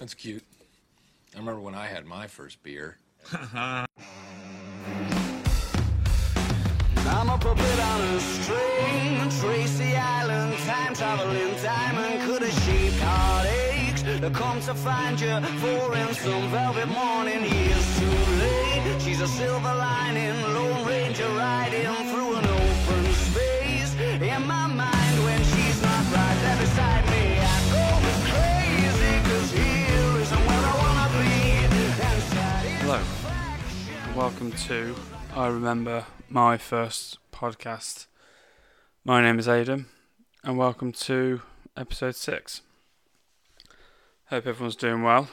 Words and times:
That's 0.00 0.14
cute. 0.14 0.42
I 1.34 1.38
remember 1.38 1.60
when 1.60 1.74
I 1.74 1.86
had 1.86 2.06
my 2.06 2.26
first 2.26 2.62
beer. 2.62 2.96
I'm 3.32 3.86
a 7.28 7.36
puppet 7.36 7.80
on 7.80 8.00
a 8.00 8.20
string, 8.20 9.28
Tracy 9.40 9.94
Island, 9.94 10.56
time 10.64 10.94
traveling 10.94 11.54
diamond, 11.62 12.22
could 12.22 12.40
have 12.40 12.64
shaped 12.64 12.98
heartaches. 13.00 14.20
Come 14.32 14.60
to 14.62 14.74
find 14.74 15.20
you, 15.20 15.38
for 15.58 15.94
in 15.94 16.14
some 16.14 16.50
velvet 16.50 16.88
morning, 16.88 17.42
years 17.42 17.98
too 17.98 18.06
late. 18.40 19.02
She's 19.02 19.20
a 19.20 19.28
silver 19.28 19.74
lining, 19.74 20.40
Lone 20.54 20.86
Ranger 20.86 21.28
riding 21.28 21.99
welcome 34.16 34.50
to 34.52 34.94
I 35.36 35.46
Remember 35.46 36.04
My 36.28 36.58
First 36.58 37.18
Podcast. 37.32 38.06
My 39.04 39.22
name 39.22 39.38
is 39.38 39.48
Adam, 39.48 39.86
and 40.42 40.58
welcome 40.58 40.90
to 40.92 41.42
episode 41.76 42.16
6. 42.16 42.62
Hope 44.26 44.46
everyone's 44.46 44.76
doing 44.76 45.02
well. 45.02 45.28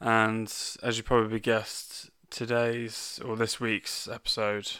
And 0.00 0.52
as 0.82 0.96
you 0.96 1.04
probably 1.04 1.38
guessed, 1.38 2.10
today's 2.30 3.20
or 3.24 3.36
this 3.36 3.60
week's 3.60 4.08
episode, 4.08 4.70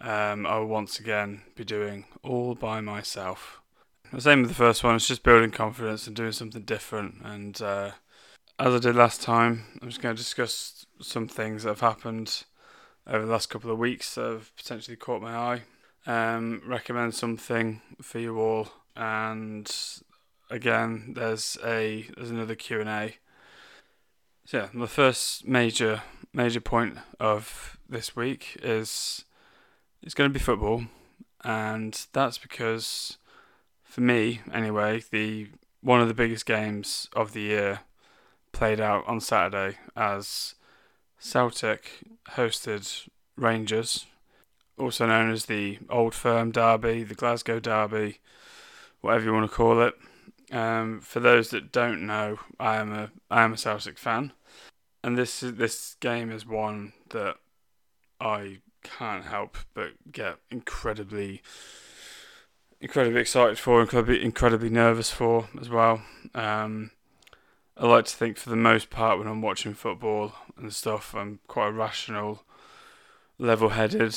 um, 0.00 0.46
I 0.46 0.58
will 0.58 0.66
once 0.66 1.00
again 1.00 1.42
be 1.56 1.64
doing 1.64 2.04
all 2.22 2.54
by 2.54 2.80
myself. 2.80 3.60
The 4.12 4.20
same 4.20 4.42
with 4.42 4.50
the 4.50 4.54
first 4.54 4.84
one, 4.84 4.94
it's 4.94 5.08
just 5.08 5.24
building 5.24 5.50
confidence 5.50 6.06
and 6.06 6.14
doing 6.14 6.32
something 6.32 6.62
different. 6.62 7.16
And 7.24 7.60
uh, 7.60 7.90
as 8.58 8.74
I 8.74 8.78
did 8.78 8.94
last 8.94 9.22
time, 9.22 9.64
I'm 9.82 9.88
just 9.88 10.00
going 10.00 10.14
to 10.14 10.22
discuss 10.22 10.75
some 11.00 11.28
things 11.28 11.62
that 11.62 11.70
have 11.70 11.80
happened 11.80 12.44
over 13.06 13.24
the 13.24 13.32
last 13.32 13.50
couple 13.50 13.70
of 13.70 13.78
weeks 13.78 14.14
that 14.14 14.24
have 14.24 14.56
potentially 14.56 14.96
caught 14.96 15.22
my 15.22 15.34
eye. 15.36 15.62
Um, 16.06 16.62
recommend 16.64 17.14
something 17.14 17.82
for 18.00 18.18
you 18.18 18.38
all, 18.38 18.68
and 18.94 19.72
again, 20.50 21.12
there's 21.16 21.58
a 21.64 22.08
there's 22.16 22.30
another 22.30 22.54
Q 22.54 22.80
and 22.80 22.88
A. 22.88 23.16
So 24.44 24.58
yeah, 24.58 24.68
the 24.72 24.86
first 24.86 25.46
major 25.46 26.02
major 26.32 26.60
point 26.60 26.98
of 27.18 27.78
this 27.88 28.14
week 28.14 28.56
is 28.62 29.24
it's 30.02 30.14
going 30.14 30.30
to 30.30 30.34
be 30.34 30.42
football, 30.42 30.84
and 31.42 32.06
that's 32.12 32.38
because 32.38 33.18
for 33.82 34.00
me 34.00 34.42
anyway, 34.52 35.02
the 35.10 35.48
one 35.80 36.00
of 36.00 36.08
the 36.08 36.14
biggest 36.14 36.46
games 36.46 37.08
of 37.14 37.32
the 37.32 37.40
year 37.40 37.80
played 38.52 38.80
out 38.80 39.06
on 39.06 39.20
Saturday 39.20 39.78
as 39.96 40.54
Celtic 41.18 42.00
hosted 42.32 43.08
Rangers, 43.36 44.06
also 44.78 45.06
known 45.06 45.30
as 45.30 45.46
the 45.46 45.78
Old 45.90 46.14
Firm 46.14 46.50
Derby, 46.50 47.02
the 47.02 47.14
Glasgow 47.14 47.60
Derby, 47.60 48.18
whatever 49.00 49.24
you 49.24 49.32
want 49.32 49.50
to 49.50 49.56
call 49.56 49.82
it. 49.82 49.94
Um, 50.52 51.00
for 51.00 51.20
those 51.20 51.50
that 51.50 51.72
don't 51.72 52.06
know, 52.06 52.38
I 52.60 52.76
am 52.76 52.92
a 52.92 53.10
I 53.30 53.42
am 53.42 53.52
a 53.52 53.58
Celtic 53.58 53.98
fan, 53.98 54.32
and 55.02 55.18
this 55.18 55.40
this 55.40 55.96
game 56.00 56.30
is 56.30 56.46
one 56.46 56.92
that 57.10 57.36
I 58.20 58.58
can't 58.82 59.24
help 59.24 59.56
but 59.74 60.12
get 60.12 60.36
incredibly 60.50 61.42
incredibly 62.80 63.20
excited 63.20 63.58
for, 63.58 63.80
incredibly 63.80 64.22
incredibly 64.22 64.70
nervous 64.70 65.10
for 65.10 65.48
as 65.60 65.68
well. 65.68 66.02
Um, 66.34 66.92
I 67.78 67.86
like 67.86 68.06
to 68.06 68.16
think, 68.16 68.38
for 68.38 68.48
the 68.48 68.56
most 68.56 68.88
part, 68.88 69.18
when 69.18 69.28
I'm 69.28 69.42
watching 69.42 69.74
football 69.74 70.32
and 70.56 70.72
stuff, 70.72 71.14
I'm 71.14 71.40
quite 71.46 71.68
a 71.68 71.72
rational, 71.72 72.42
level-headed, 73.38 74.16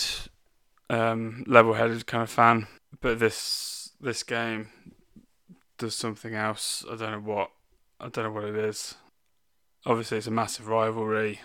um, 0.89 1.43
level-headed 1.45 2.07
kind 2.07 2.23
of 2.23 2.29
fan. 2.29 2.67
But 3.01 3.19
this 3.19 3.91
this 3.99 4.23
game 4.23 4.69
does 5.77 5.93
something 5.93 6.35
else. 6.35 6.85
I 6.89 6.95
don't 6.95 7.11
know 7.11 7.33
what. 7.33 7.51
I 7.99 8.07
don't 8.07 8.25
know 8.25 8.31
what 8.31 8.45
it 8.45 8.55
is. 8.55 8.95
Obviously, 9.85 10.17
it's 10.17 10.27
a 10.27 10.31
massive 10.31 10.67
rivalry. 10.67 11.41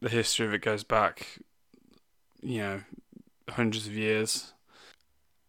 The 0.00 0.08
history 0.08 0.46
of 0.46 0.54
it 0.54 0.62
goes 0.62 0.82
back, 0.82 1.38
you 2.40 2.58
know, 2.58 2.80
hundreds 3.48 3.86
of 3.86 3.94
years. 3.94 4.52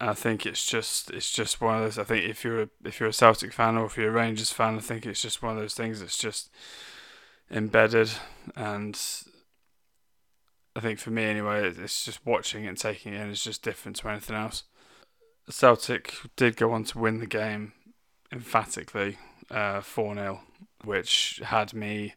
I 0.09 0.14
think 0.14 0.46
it's 0.46 0.66
just 0.66 1.09
it's 1.12 1.31
just 1.31 1.62
one 1.62 1.78
of 1.78 1.84
those. 1.84 1.97
I 1.97 2.03
think 2.03 2.30
if 2.30 2.44
you're 2.44 2.64
a, 2.64 2.69
if 2.84 3.00
you're 3.00 3.09
a 3.09 3.14
Celtic 3.14 3.53
fan 3.53 3.78
or 3.78 3.86
if 3.86 3.97
you're 3.97 4.09
a 4.09 4.12
Rangers 4.12 4.52
fan, 4.52 4.75
I 4.75 4.81
think 4.81 5.06
it's 5.06 5.22
just 5.22 5.41
one 5.41 5.53
of 5.53 5.62
those 5.62 5.75
things 5.75 6.02
that's 6.02 6.18
just 6.18 6.50
embedded. 7.50 8.12
And 8.56 9.00
I 10.75 10.81
think 10.81 11.00
for 11.00 11.12
me 11.12 11.24
anyway, 11.24 11.69
it's 11.69 12.03
just 12.03 12.25
watching 12.25 12.66
it 12.66 12.68
and 12.68 12.78
taking 12.78 13.13
it 13.13 13.22
in 13.22 13.30
is 13.30 13.44
just 13.44 13.63
different 13.63 13.96
to 13.97 14.09
anything 14.09 14.36
else. 14.36 14.63
Celtic 15.50 16.13
did 16.36 16.58
go 16.58 16.72
on 16.72 16.84
to 16.86 17.00
win 17.00 17.19
the 17.19 17.28
game 17.28 17.72
emphatically, 18.31 19.18
four 19.81 20.16
0 20.16 20.42
which 20.84 21.40
had 21.46 21.74
me 21.74 22.13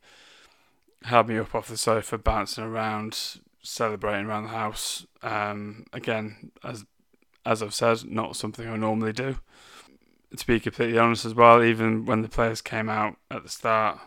had 1.05 1.29
me 1.29 1.39
up 1.39 1.55
off 1.55 1.69
the 1.69 1.77
sofa, 1.77 2.19
bouncing 2.19 2.65
around, 2.65 3.39
celebrating 3.63 4.27
around 4.27 4.45
the 4.45 4.49
house. 4.49 5.07
Um, 5.23 5.85
again, 5.93 6.51
as 6.65 6.85
as 7.47 7.63
I've 7.63 7.73
said, 7.73 8.11
not 8.11 8.37
something 8.37 8.69
I 8.69 8.77
normally 8.77 9.13
do. 9.13 9.39
To 10.37 10.47
be 10.47 10.59
completely 10.59 10.99
honest 10.99 11.25
as 11.25 11.35
well, 11.35 11.63
even 11.63 12.05
when 12.05 12.21
the 12.21 12.29
players 12.29 12.61
came 12.61 12.89
out 12.89 13.17
at 13.31 13.45
the 13.45 13.49
start, 13.49 14.01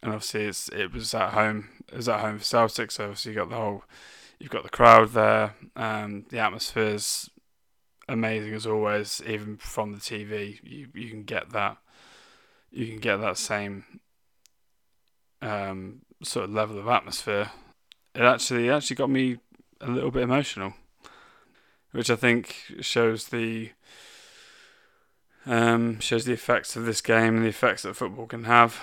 and 0.00 0.12
obviously 0.12 0.44
it's 0.44 0.68
it 0.68 0.92
was 0.92 1.12
at 1.12 1.32
home, 1.32 1.68
it 1.92 1.96
was 1.96 2.08
at 2.08 2.20
home 2.20 2.38
for 2.38 2.44
Celtic, 2.44 2.92
so 2.92 3.04
obviously 3.04 3.32
you 3.32 3.38
got 3.38 3.50
the 3.50 3.56
whole, 3.56 3.84
you've 4.38 4.52
got 4.52 4.62
the 4.62 4.70
crowd 4.70 5.10
there, 5.10 5.54
um, 5.74 6.24
the 6.30 6.38
atmosphere's 6.38 7.28
amazing 8.08 8.54
as 8.54 8.66
always. 8.66 9.20
Even 9.26 9.56
from 9.56 9.92
the 9.92 9.98
TV, 9.98 10.60
you 10.62 10.86
you 10.94 11.10
can 11.10 11.24
get 11.24 11.50
that, 11.50 11.78
you 12.70 12.86
can 12.86 12.98
get 12.98 13.16
that 13.16 13.36
same, 13.36 13.84
um, 15.42 16.02
sort 16.22 16.44
of 16.44 16.52
level 16.52 16.78
of 16.78 16.86
atmosphere. 16.86 17.50
It 18.14 18.22
actually 18.22 18.68
it 18.68 18.72
actually 18.72 18.96
got 18.96 19.10
me 19.10 19.38
a 19.80 19.90
little 19.90 20.12
bit 20.12 20.22
emotional 20.22 20.74
which 21.94 22.10
I 22.10 22.16
think 22.16 22.56
shows 22.80 23.28
the 23.28 23.70
um, 25.46 26.00
shows 26.00 26.24
the 26.24 26.32
effects 26.32 26.74
of 26.74 26.86
this 26.86 27.00
game 27.00 27.36
and 27.36 27.44
the 27.44 27.50
effects 27.50 27.82
that 27.82 27.94
football 27.94 28.26
can 28.26 28.44
have. 28.44 28.80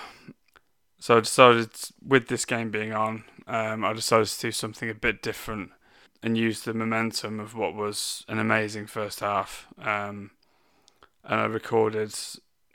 So 0.98 1.18
I 1.18 1.20
decided, 1.20 1.70
with 2.06 2.28
this 2.28 2.46
game 2.46 2.70
being 2.70 2.94
on, 2.94 3.24
um, 3.46 3.84
I 3.84 3.92
decided 3.92 4.28
to 4.28 4.40
do 4.40 4.52
something 4.52 4.88
a 4.88 4.94
bit 4.94 5.20
different 5.20 5.72
and 6.22 6.38
use 6.38 6.62
the 6.62 6.72
momentum 6.72 7.38
of 7.38 7.54
what 7.54 7.74
was 7.74 8.24
an 8.28 8.38
amazing 8.38 8.86
first 8.86 9.20
half. 9.20 9.66
Um, 9.78 10.30
and 11.24 11.40
I 11.40 11.44
recorded, 11.44 12.14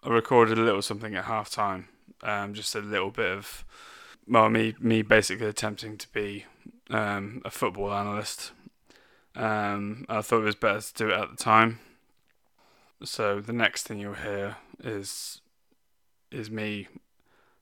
I 0.03 0.09
recorded 0.09 0.59
a 0.59 0.61
little 0.61 0.81
something 0.81 1.15
at 1.15 1.25
half 1.25 1.49
time, 1.49 1.87
um, 2.21 2.53
just 2.53 2.75
a 2.75 2.79
little 2.79 3.11
bit 3.11 3.31
of, 3.31 3.65
well, 4.27 4.49
me, 4.49 4.75
me 4.79 5.01
basically 5.01 5.47
attempting 5.47 5.97
to 5.97 6.07
be 6.11 6.45
um, 6.89 7.41
a 7.45 7.49
football 7.49 7.91
analyst 7.91 8.51
um, 9.37 10.05
I 10.09 10.21
thought 10.21 10.41
it 10.41 10.45
was 10.45 10.55
better 10.55 10.81
to 10.81 10.93
do 10.93 11.09
it 11.09 11.19
at 11.19 11.29
the 11.29 11.37
time. 11.37 11.79
So 13.03 13.39
the 13.39 13.53
next 13.53 13.87
thing 13.87 13.99
you'll 13.99 14.15
hear 14.15 14.57
is 14.83 15.41
is 16.31 16.49
me 16.49 16.87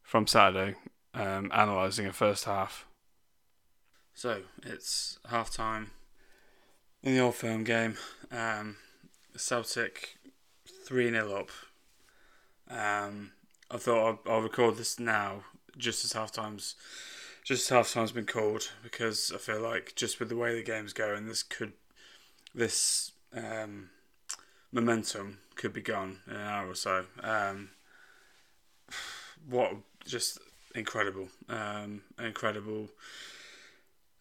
from 0.02 0.26
Saturday 0.26 0.76
um, 1.14 1.52
analysing 1.54 2.06
a 2.06 2.14
first 2.14 2.46
half. 2.46 2.86
So 4.14 4.42
it's 4.64 5.20
half 5.30 5.52
time 5.52 5.92
in 7.04 7.14
the 7.14 7.20
old 7.20 7.36
firm 7.36 7.64
game. 7.66 7.98
Um, 8.32 8.78
Celtic 9.36 10.18
3 10.86 11.12
0 11.12 11.34
up. 11.34 11.50
Um, 12.70 13.32
I 13.70 13.78
thought 13.78 14.20
I'll, 14.26 14.34
I'll 14.34 14.42
record 14.42 14.78
this 14.78 15.00
now 15.00 15.44
just 15.78 16.06
as 16.06 16.14
half 16.14 16.32
time's 16.32 16.76
just 17.46 17.70
half 17.70 17.94
time's 17.94 18.12
been 18.12 18.26
called 18.26 18.72
because 18.82 19.32
I 19.34 19.38
feel 19.38 19.62
like 19.62 19.94
just 19.96 20.20
with 20.20 20.30
the 20.30 20.36
way 20.36 20.56
the 20.56 20.64
game's 20.64 20.94
going, 20.94 21.28
this 21.28 21.44
could 21.44 21.74
this 22.56 23.12
um, 23.34 23.92
momentum 24.72 25.38
could 25.56 25.72
be 25.72 25.82
gone 25.82 26.18
in 26.28 26.36
an 26.36 26.42
hour 26.42 26.72
or 26.72 26.76
so. 26.76 27.06
Um, 27.22 27.70
what 29.48 29.74
just 30.06 30.40
incredible, 30.74 31.30
um, 31.48 32.02
incredible, 32.20 32.90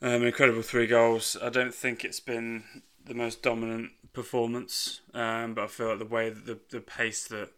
um, 0.03 0.23
incredible 0.23 0.63
three 0.63 0.87
goals. 0.87 1.35
I 1.43 1.49
don't 1.49 1.75
think 1.75 2.05
it's 2.05 2.21
been 2.21 2.65
the 3.07 3.15
most 3.15 3.43
dominant 3.43 3.93
performance, 4.13 5.01
um, 5.15 5.55
but 5.55 5.65
I 5.65 5.69
feel 5.69 5.89
like 5.89 5.99
the 5.99 6.05
way 6.05 6.29
the 6.29 6.59
the 6.69 6.81
pace 6.81 7.27
that 7.29 7.53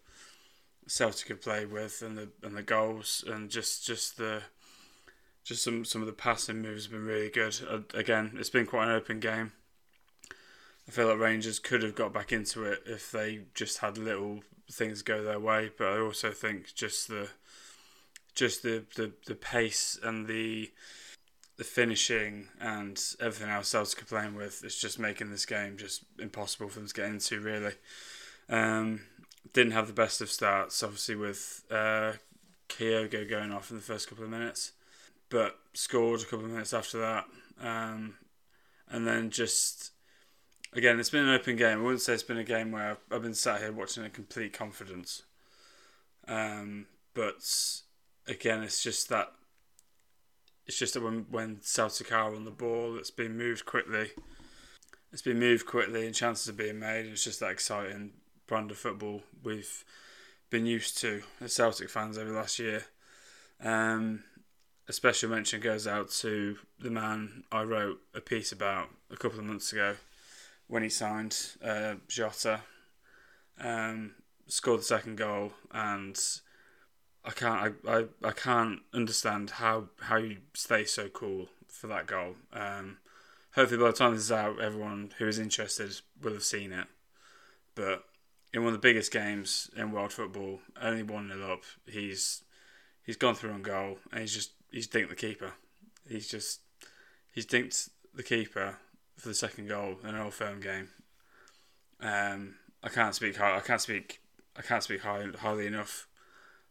Celtic 0.87 1.27
have 1.27 1.43
played 1.43 1.73
with 1.73 2.03
and 2.03 2.17
the 2.17 2.29
and 2.45 2.57
the 2.57 2.63
goals 2.63 3.25
and 3.27 3.51
just 3.51 3.85
just 3.85 4.17
the 4.17 4.43
just 5.47 5.63
some 5.63 5.85
some 5.85 6.03
of 6.03 6.07
the 6.07 6.13
passing 6.13 6.61
moves 6.61 6.85
have 6.85 6.93
been 6.93 7.07
really 7.07 7.31
good. 7.31 7.57
Uh, 7.71 7.79
again, 7.95 8.33
it's 8.35 8.51
been 8.51 8.67
quite 8.67 8.89
an 8.89 8.95
open 8.95 9.21
game. 9.21 9.53
I 10.89 10.91
feel 10.91 11.07
like 11.09 11.19
Rangers 11.19 11.61
could 11.61 11.83
have 11.83 11.95
got 11.95 12.13
back 12.13 12.33
into 12.33 12.65
it 12.65 12.83
if 12.85 13.11
they 13.13 13.43
just 13.55 13.79
had 13.79 13.97
little 13.97 14.41
things 14.71 15.03
go 15.03 15.23
their 15.23 15.39
way, 15.39 15.71
but 15.79 15.87
I 15.87 16.01
also 16.01 16.33
think 16.33 16.75
just 16.75 17.09
the 17.09 17.29
just 18.35 18.65
the, 18.65 18.85
the, 18.97 19.13
the 19.27 19.35
pace 19.35 19.99
and 20.03 20.27
the 20.27 20.73
the 21.57 21.65
finishing 21.65 22.49
and 22.61 23.01
everything 23.21 23.49
else 23.49 23.69
Celtic 23.69 24.03
are 24.03 24.05
playing 24.05 24.35
with 24.35 24.63
is 24.63 24.79
just 24.79 24.99
making 24.99 25.31
this 25.31 25.47
game 25.47 25.79
just 25.79 26.03
impossible 26.19 26.69
for 26.69 26.81
them 26.81 26.89
to 26.89 26.95
get 26.95 27.07
into. 27.07 27.41
Really, 27.41 27.73
um, 28.49 29.03
didn't 29.53 29.73
have 29.73 29.87
the 29.87 29.93
best 29.93 30.21
of 30.21 30.29
starts, 30.29 30.83
obviously 30.83 31.15
with 31.15 31.63
uh, 31.71 32.15
Kyogo 32.69 33.29
going 33.31 33.53
off 33.53 33.71
in 33.71 33.77
the 33.77 33.83
first 33.83 34.09
couple 34.09 34.25
of 34.25 34.31
minutes, 34.31 34.73
but 35.29 35.57
scored 35.75 36.21
a 36.21 36.25
couple 36.25 36.45
of 36.45 36.51
minutes 36.51 36.73
after 36.73 36.99
that, 36.99 37.25
um, 37.61 38.15
and 38.89 39.07
then 39.07 39.31
just 39.31 39.93
again, 40.73 41.01
it's 41.01 41.11
been 41.11 41.25
an 41.27 41.35
open 41.35 41.57
game. 41.57 41.79
I 41.79 41.83
wouldn't 41.83 42.03
say 42.03 42.13
it's 42.13 42.23
been 42.23 42.37
a 42.39 42.45
game 42.45 42.71
where 42.71 42.91
I've, 42.91 43.01
I've 43.11 43.23
been 43.23 43.35
sat 43.35 43.61
here 43.61 43.73
watching 43.73 44.05
in 44.05 44.11
complete 44.11 44.53
confidence. 44.53 45.23
Um, 46.29 46.87
but 47.15 47.37
again, 48.27 48.63
it's 48.63 48.83
just 48.83 49.09
that 49.09 49.33
it's 50.67 50.79
just 50.79 50.95
that 50.95 51.03
when 51.03 51.27
when 51.31 51.59
Celtic 51.63 52.13
are 52.13 52.35
on 52.35 52.45
the 52.45 52.51
ball, 52.51 52.97
it's 52.99 53.11
been 53.11 53.37
moved 53.37 53.65
quickly. 53.67 54.11
It's 55.13 55.23
been 55.23 55.39
moved 55.39 55.67
quickly, 55.67 56.05
and 56.05 56.15
chances 56.15 56.49
are 56.49 56.53
being 56.53 56.79
made. 56.79 57.07
It's 57.07 57.25
just 57.25 57.41
that 57.41 57.53
exciting 57.53 58.13
brand 58.47 58.71
of 58.71 58.77
football 58.77 59.23
we've 59.43 59.85
been 60.51 60.67
used 60.67 60.99
to 60.99 61.23
as 61.41 61.55
Celtic 61.55 61.89
fans 61.91 62.19
over 62.19 62.31
the 62.31 62.37
last 62.37 62.59
year. 62.59 62.85
Um, 63.63 64.25
a 64.89 64.93
special 64.93 65.31
mention 65.31 65.61
goes 65.61 65.87
out 65.87 66.11
to 66.11 66.59
the 66.79 66.91
man 66.91 67.45
I 67.51 67.63
wrote 67.63 68.01
a 68.15 68.21
piece 68.21 68.53
about 68.53 68.89
a 69.11 69.17
couple 69.17 69.39
of 69.39 69.45
months 69.45 69.73
ago 69.73 69.97
when 70.69 70.83
he 70.83 70.89
signed 70.89 71.37
uh, 71.65 71.95
Jota. 72.09 72.61
Um, 73.59 74.15
scored 74.47 74.81
the 74.81 74.85
second 74.85 75.17
goal, 75.17 75.53
and 75.73 76.19
I 77.25 77.31
can't 77.31 77.75
I, 77.87 77.99
I, 77.99 78.05
I 78.23 78.33
can't 78.33 78.81
understand 78.93 79.51
how 79.51 79.89
how 80.01 80.17
you 80.17 80.39
stay 80.55 80.85
so 80.85 81.09
cool 81.09 81.49
for 81.69 81.87
that 81.89 82.07
goal. 82.07 82.37
Um, 82.53 82.99
hopefully, 83.55 83.81
by 83.81 83.89
the 83.89 83.97
time 83.97 84.15
this 84.15 84.25
is 84.25 84.33
out, 84.33 84.61
everyone 84.61 85.13
who 85.19 85.27
is 85.27 85.39
interested 85.39 86.01
will 86.23 86.35
have 86.35 86.45
seen 86.45 86.73
it. 86.73 86.87
But 87.75 88.05
in 88.53 88.63
one 88.63 88.73
of 88.73 88.81
the 88.81 88.87
biggest 88.87 89.13
games 89.13 89.71
in 89.77 89.91
world 89.91 90.13
football, 90.13 90.61
only 90.81 91.03
one 91.03 91.29
0 91.29 91.53
up, 91.53 91.63
he's 91.87 92.43
he's 93.03 93.17
gone 93.17 93.35
through 93.35 93.53
on 93.53 93.63
goal, 93.63 93.99
and 94.13 94.21
he's 94.21 94.35
just 94.35 94.53
he's 94.77 94.87
dinked 94.87 95.09
the 95.09 95.15
keeper. 95.15 95.55
He's 96.07 96.29
just 96.29 96.61
he's 97.33 97.47
dinked 97.47 97.89
the 98.15 98.23
keeper 98.23 98.77
for 99.17 99.29
the 99.29 99.35
second 99.35 99.69
goal 99.69 99.97
in 100.05 100.11
an 100.11 100.21
old 100.21 100.35
firm 100.35 100.61
game. 100.61 100.89
Um, 101.99 102.57
I 102.85 102.91
can't 102.91 103.15
speak 103.15 103.37
high, 103.37 103.57
I 103.57 103.61
can't 103.61 103.81
speak 103.81 104.21
I 104.55 104.61
can't 104.61 104.83
speak 104.83 105.01
high, 105.01 105.25
highly 105.39 105.67
enough 105.67 106.07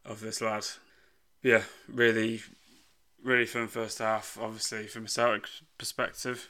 of 0.06 0.22
this 0.22 0.40
lad. 0.40 0.66
Yeah, 1.42 1.64
really, 1.88 2.42
really 3.24 3.48
fun 3.48 3.68
first 3.68 3.98
half. 3.98 4.38
Obviously, 4.40 4.86
from 4.86 5.06
a 5.06 5.10
Celtic 5.10 5.48
perspective, 5.80 6.50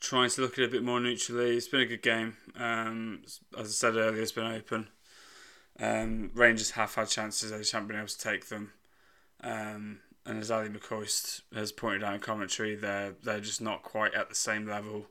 trying 0.00 0.30
to 0.30 0.40
look 0.40 0.54
at 0.54 0.60
it 0.60 0.68
a 0.68 0.72
bit 0.72 0.82
more 0.82 1.00
neutrally. 1.00 1.56
It's 1.56 1.68
been 1.68 1.82
a 1.82 1.86
good 1.86 2.02
game. 2.02 2.36
Um, 2.58 3.22
as 3.56 3.66
I 3.66 3.70
said 3.70 3.96
earlier, 3.96 4.22
it's 4.22 4.32
been 4.32 4.52
open. 4.52 4.88
Um, 5.78 6.32
Rangers 6.34 6.72
have 6.72 6.94
had 6.94 7.08
chances, 7.08 7.52
they 7.52 7.58
just 7.58 7.72
haven't 7.72 7.88
been 7.88 7.96
able 7.96 8.08
to 8.08 8.18
take 8.18 8.46
them. 8.48 8.72
Um, 9.40 10.00
and 10.26 10.38
as 10.38 10.50
Ali 10.50 10.68
McCoist 10.68 11.42
has 11.54 11.72
pointed 11.72 12.02
out 12.02 12.14
in 12.14 12.20
commentary, 12.20 12.74
they're 12.74 13.14
they're 13.22 13.40
just 13.40 13.60
not 13.60 13.82
quite 13.82 14.14
at 14.14 14.28
the 14.28 14.34
same 14.34 14.66
level. 14.66 15.06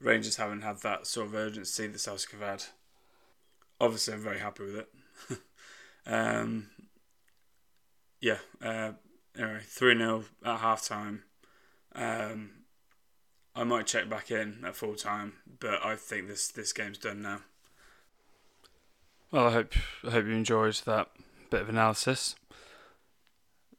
Rangers 0.00 0.36
haven't 0.36 0.62
had 0.62 0.78
that 0.82 1.06
sort 1.06 1.28
of 1.28 1.34
urgency 1.34 1.86
that 1.86 1.98
Celtic 1.98 2.30
have 2.32 2.40
had. 2.40 2.64
Obviously, 3.80 4.14
I'm 4.14 4.20
very 4.20 4.38
happy 4.38 4.64
with 4.64 4.76
it. 4.76 4.88
um, 6.06 6.70
yeah, 8.20 8.38
uh, 8.62 8.92
anyway, 9.36 9.60
3 9.64 9.96
0 9.96 10.24
at 10.44 10.58
half 10.58 10.84
time. 10.84 11.24
Um, 11.94 12.50
I 13.54 13.64
might 13.64 13.86
check 13.86 14.08
back 14.08 14.30
in 14.30 14.64
at 14.64 14.76
full 14.76 14.94
time, 14.94 15.34
but 15.58 15.84
I 15.84 15.96
think 15.96 16.28
this, 16.28 16.48
this 16.48 16.72
game's 16.72 16.98
done 16.98 17.22
now. 17.22 17.40
Well, 19.30 19.48
I 19.48 19.52
hope 19.52 19.74
I 20.04 20.10
hope 20.10 20.26
you 20.26 20.32
enjoyed 20.32 20.74
that 20.86 21.08
bit 21.50 21.62
of 21.62 21.68
analysis. 21.68 22.36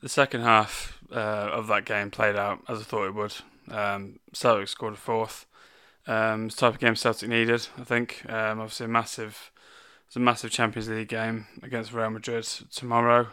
The 0.01 0.09
second 0.09 0.41
half 0.41 0.97
uh, 1.11 1.15
of 1.51 1.67
that 1.67 1.85
game 1.85 2.09
played 2.09 2.35
out 2.35 2.59
as 2.69 2.79
I 2.79 2.83
thought 2.83 3.07
it 3.07 3.15
would. 3.15 3.35
Um, 3.69 4.19
Celtic 4.33 4.67
scored 4.67 4.93
a 4.93 4.97
fourth. 4.97 5.45
Um, 6.07 6.47
it's 6.47 6.55
the 6.55 6.61
type 6.61 6.75
of 6.75 6.79
game 6.79 6.95
Celtic 6.95 7.29
needed, 7.29 7.67
I 7.77 7.83
think. 7.83 8.23
Um, 8.27 8.59
obviously, 8.59 8.85
a 8.85 8.89
massive 8.89 9.51
it's 10.07 10.15
a 10.15 10.19
massive 10.19 10.49
Champions 10.49 10.89
League 10.89 11.09
game 11.09 11.45
against 11.61 11.93
Real 11.93 12.09
Madrid 12.09 12.43
tomorrow, 12.73 13.27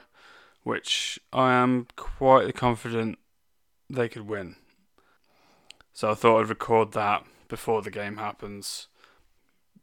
which 0.63 1.19
I 1.33 1.55
am 1.55 1.87
quite 1.97 2.55
confident 2.55 3.19
they 3.89 4.11
could 4.11 4.29
win. 4.29 4.57
So 5.95 6.11
I 6.11 6.15
thought 6.15 6.41
I'd 6.41 6.51
record 6.51 6.93
that 6.93 7.25
before 7.49 7.81
the 7.81 7.91
game 7.91 8.19
happens, 8.19 8.89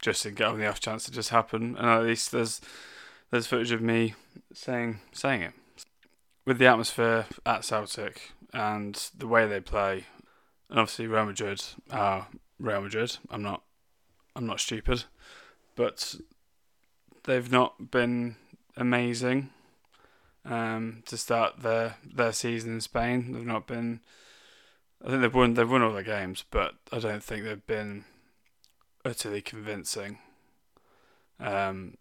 just 0.00 0.22
to 0.22 0.30
get 0.30 0.46
on 0.46 0.60
the 0.60 0.68
off 0.68 0.78
chance 0.78 1.08
it 1.08 1.12
just 1.12 1.30
happened, 1.30 1.76
And 1.78 1.88
at 1.88 2.04
least 2.04 2.30
there's 2.30 2.60
there's 3.32 3.48
footage 3.48 3.72
of 3.72 3.82
me 3.82 4.14
saying 4.52 5.00
saying 5.12 5.42
it. 5.42 5.54
With 6.46 6.58
the 6.58 6.66
atmosphere 6.66 7.26
at 7.46 7.64
Celtic 7.64 8.32
and 8.52 8.94
the 9.16 9.26
way 9.26 9.46
they 9.46 9.60
play, 9.60 10.04
and 10.68 10.78
obviously 10.78 11.06
Real 11.06 11.26
Madrid 11.26 11.62
are 11.90 12.28
Real 12.58 12.82
Madrid. 12.82 13.16
I'm 13.30 13.42
not 13.42 13.62
I'm 14.36 14.46
not 14.46 14.60
stupid, 14.60 15.04
but 15.76 16.16
they've 17.24 17.50
not 17.50 17.90
been 17.90 18.36
amazing 18.76 19.50
um, 20.44 21.02
to 21.06 21.16
start 21.16 21.60
their 21.60 21.96
their 22.04 22.32
season 22.32 22.74
in 22.74 22.80
Spain. 22.80 23.32
They've 23.32 23.46
not 23.46 23.66
been. 23.66 24.00
I 25.04 25.08
think 25.08 25.22
they've 25.22 25.34
won. 25.34 25.54
They've 25.54 25.70
won 25.70 25.82
all 25.82 25.92
their 25.92 26.02
games, 26.02 26.44
but 26.50 26.74
I 26.92 26.98
don't 26.98 27.22
think 27.22 27.44
they've 27.44 27.66
been 27.66 28.04
utterly 29.04 29.40
convincing. 29.40 30.18
Um, 31.40 31.96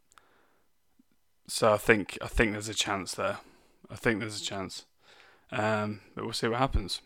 so 1.47 1.73
I 1.73 1.77
think 1.77 2.17
I 2.21 2.27
think 2.27 2.53
there's 2.53 2.69
a 2.69 2.73
chance 2.73 3.13
there. 3.13 3.39
I 3.93 3.95
think 3.95 4.19
there's 4.19 4.41
a 4.41 4.43
chance, 4.43 4.85
um, 5.51 6.01
but 6.15 6.23
we'll 6.23 6.33
see 6.33 6.47
what 6.47 6.57
happens. 6.57 7.01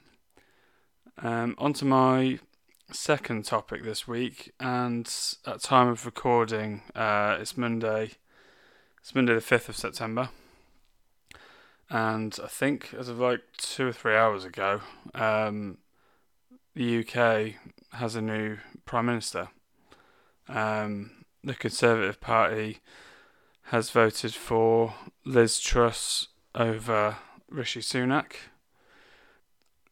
Um, 1.21 1.53
on 1.57 1.73
to 1.73 1.85
my 1.85 2.39
second 2.89 3.43
topic 3.43 3.83
this 3.83 4.07
week, 4.07 4.53
and 4.57 5.05
at 5.45 5.59
time 5.59 5.89
of 5.89 6.05
recording, 6.05 6.83
uh, 6.95 7.39
it's 7.41 7.57
Monday. 7.57 8.11
It's 9.01 9.13
Monday 9.13 9.33
the 9.33 9.41
fifth 9.41 9.67
of 9.67 9.75
September, 9.75 10.29
and 11.89 12.39
I 12.41 12.47
think 12.47 12.93
as 12.97 13.09
of 13.09 13.19
like 13.19 13.41
two 13.57 13.87
or 13.87 13.93
three 13.93 14.15
hours 14.15 14.45
ago, 14.45 14.79
um, 15.13 15.79
the 16.73 16.99
UK 16.99 17.55
has 17.99 18.15
a 18.15 18.21
new 18.21 18.59
prime 18.85 19.07
minister. 19.07 19.49
Um, 20.47 21.25
the 21.43 21.53
Conservative 21.53 22.21
Party 22.21 22.79
has 23.71 23.89
voted 23.89 24.33
for 24.33 24.93
Liz 25.25 25.59
Truss 25.59 26.29
over 26.57 27.17
Rishi 27.49 27.79
Sunak. 27.79 28.33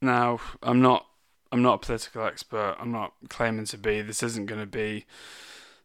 Now, 0.01 0.39
I'm 0.61 0.81
not 0.81 1.05
I'm 1.51 1.61
not 1.61 1.75
a 1.75 1.85
political 1.85 2.25
expert. 2.25 2.75
I'm 2.79 2.91
not 2.91 3.13
claiming 3.29 3.65
to 3.65 3.77
be. 3.77 4.01
This 4.01 4.23
isn't 4.23 4.47
going 4.47 4.59
to 4.59 4.67
be 4.67 5.05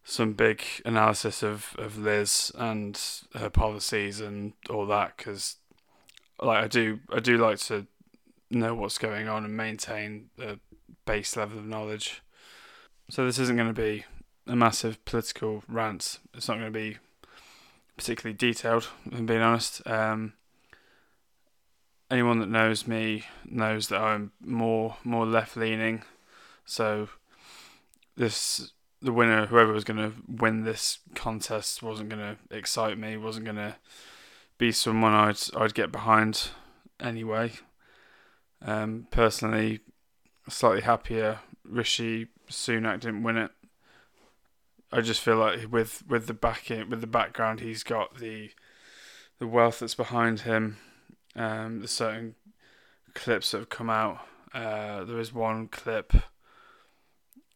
some 0.03 0.33
big 0.33 0.63
analysis 0.83 1.43
of, 1.43 1.75
of 1.77 1.97
Liz 1.97 2.51
and 2.57 2.99
her 3.35 3.49
policies 3.49 4.19
and 4.19 4.53
all 4.69 4.85
that 4.87 5.15
because 5.15 5.57
like 6.41 6.63
I 6.63 6.67
do 6.67 6.99
I 7.13 7.19
do 7.19 7.37
like 7.37 7.59
to 7.59 7.85
know 8.49 8.73
what's 8.73 8.97
going 8.97 9.29
on 9.29 9.45
and 9.45 9.55
maintain 9.55 10.29
a 10.39 10.57
base 11.05 11.37
level 11.37 11.59
of 11.59 11.65
knowledge. 11.65 12.21
So 13.09 13.25
this 13.25 13.39
isn't 13.39 13.55
going 13.55 13.73
to 13.73 13.81
be 13.81 14.05
a 14.47 14.55
massive 14.55 15.03
political 15.05 15.63
rant. 15.67 16.19
It's 16.33 16.47
not 16.47 16.55
going 16.55 16.73
to 16.73 16.79
be 16.79 16.97
particularly 17.95 18.35
detailed, 18.35 18.89
if 19.05 19.19
I'm 19.19 19.25
being 19.25 19.41
honest. 19.41 19.85
Um, 19.85 20.33
anyone 22.11 22.39
that 22.39 22.49
knows 22.49 22.87
me 22.87 23.23
knows 23.45 23.87
that 23.87 24.01
I'm 24.01 24.33
more 24.45 24.97
more 25.03 25.25
left 25.25 25.55
leaning. 25.55 26.03
So 26.65 27.09
this 28.15 28.73
the 29.01 29.13
winner, 29.13 29.47
whoever 29.47 29.73
was 29.73 29.83
going 29.83 29.97
to 29.97 30.13
win 30.27 30.63
this 30.63 30.99
contest, 31.15 31.81
wasn't 31.81 32.09
going 32.09 32.21
to 32.21 32.55
excite 32.55 32.99
me. 32.99 33.17
wasn't 33.17 33.45
going 33.45 33.57
to 33.57 33.77
be 34.57 34.71
someone 34.71 35.13
I'd 35.13 35.39
I'd 35.55 35.73
get 35.73 35.91
behind 35.91 36.49
anyway. 36.99 37.53
Um, 38.61 39.07
personally, 39.09 39.79
slightly 40.47 40.81
happier 40.81 41.39
Rishi 41.63 42.27
Sunak 42.49 42.99
didn't 42.99 43.23
win 43.23 43.37
it. 43.37 43.51
I 44.91 45.01
just 45.01 45.21
feel 45.21 45.37
like 45.37 45.71
with 45.71 46.03
with 46.07 46.27
the 46.27 46.33
backing 46.33 46.89
with 46.89 46.99
the 46.99 47.07
background 47.07 47.61
he's 47.61 47.81
got 47.81 48.17
the 48.17 48.51
the 49.39 49.47
wealth 49.47 49.79
that's 49.79 49.95
behind 49.95 50.41
him 50.41 50.77
um, 51.35 51.79
there's 51.79 51.91
certain 51.91 52.35
clips 53.13 53.51
that 53.51 53.59
have 53.59 53.69
come 53.69 53.89
out. 53.89 54.25
Uh, 54.53 55.03
there 55.03 55.19
is 55.19 55.33
one 55.33 55.67
clip. 55.67 56.13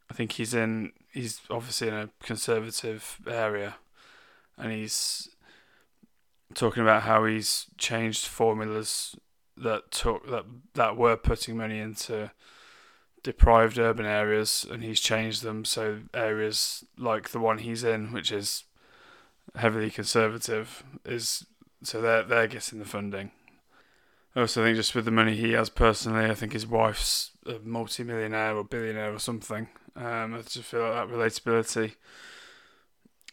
I 0.10 0.14
think 0.14 0.34
he's 0.34 0.54
in. 0.54 0.94
He's 1.12 1.42
obviously 1.50 1.88
in 1.88 1.94
a 1.94 2.10
conservative 2.22 3.20
area, 3.28 3.76
and 4.58 4.72
he's 4.72 5.30
talking 6.54 6.84
about 6.84 7.04
how 7.04 7.26
he's 7.26 7.66
changed 7.78 8.28
formulas 8.28 9.16
that 9.58 9.92
took 9.92 10.30
that 10.30 10.46
that 10.74 10.98
were 10.98 11.18
putting 11.18 11.58
money 11.58 11.80
into 11.80 12.32
deprived 13.24 13.80
urban 13.80 14.06
areas, 14.06 14.66
and 14.70 14.84
he's 14.84 15.00
changed 15.00 15.42
them 15.44 15.66
so 15.66 16.02
areas 16.14 16.86
like 16.98 17.30
the 17.30 17.40
one 17.40 17.58
he's 17.58 17.84
in, 17.84 18.14
which 18.14 18.32
is 18.32 18.66
heavily 19.56 19.90
conservative, 19.90 20.84
is 21.04 21.46
so 21.84 22.02
they're 22.02 22.24
they're 22.24 22.48
getting 22.48 22.80
the 22.80 22.86
funding. 22.86 23.32
I 24.44 24.46
think 24.48 24.76
just 24.76 24.94
with 24.94 25.06
the 25.06 25.12
money 25.12 25.36
he 25.36 25.54
has 25.54 25.70
personally, 25.70 26.26
I 26.26 26.34
think 26.34 26.52
his 26.52 26.68
wife's 26.68 27.32
a 27.46 27.60
multi-millionaire 27.64 28.56
or 28.56 28.66
billionaire 28.66 29.14
or 29.14 29.20
something. 29.20 29.70
Um, 29.96 30.34
I 30.34 30.42
just 30.42 30.58
feel 30.68 30.82
like 30.82 30.94
that 30.94 31.16
relatability, 31.16 31.96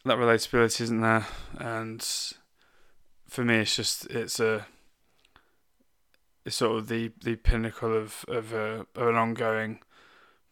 that 0.05 0.17
relatability 0.17 0.81
isn't 0.83 1.01
there, 1.01 1.27
and 1.59 2.07
for 3.29 3.45
me, 3.45 3.57
it's 3.57 3.75
just 3.75 4.07
it's 4.07 4.39
a 4.39 4.67
it's 6.45 6.57
sort 6.57 6.79
of 6.79 6.89
the, 6.89 7.11
the 7.23 7.35
pinnacle 7.35 7.97
of 7.97 8.25
of, 8.29 8.53
a, 8.53 8.87
of 8.95 9.09
an 9.09 9.17
ongoing 9.17 9.81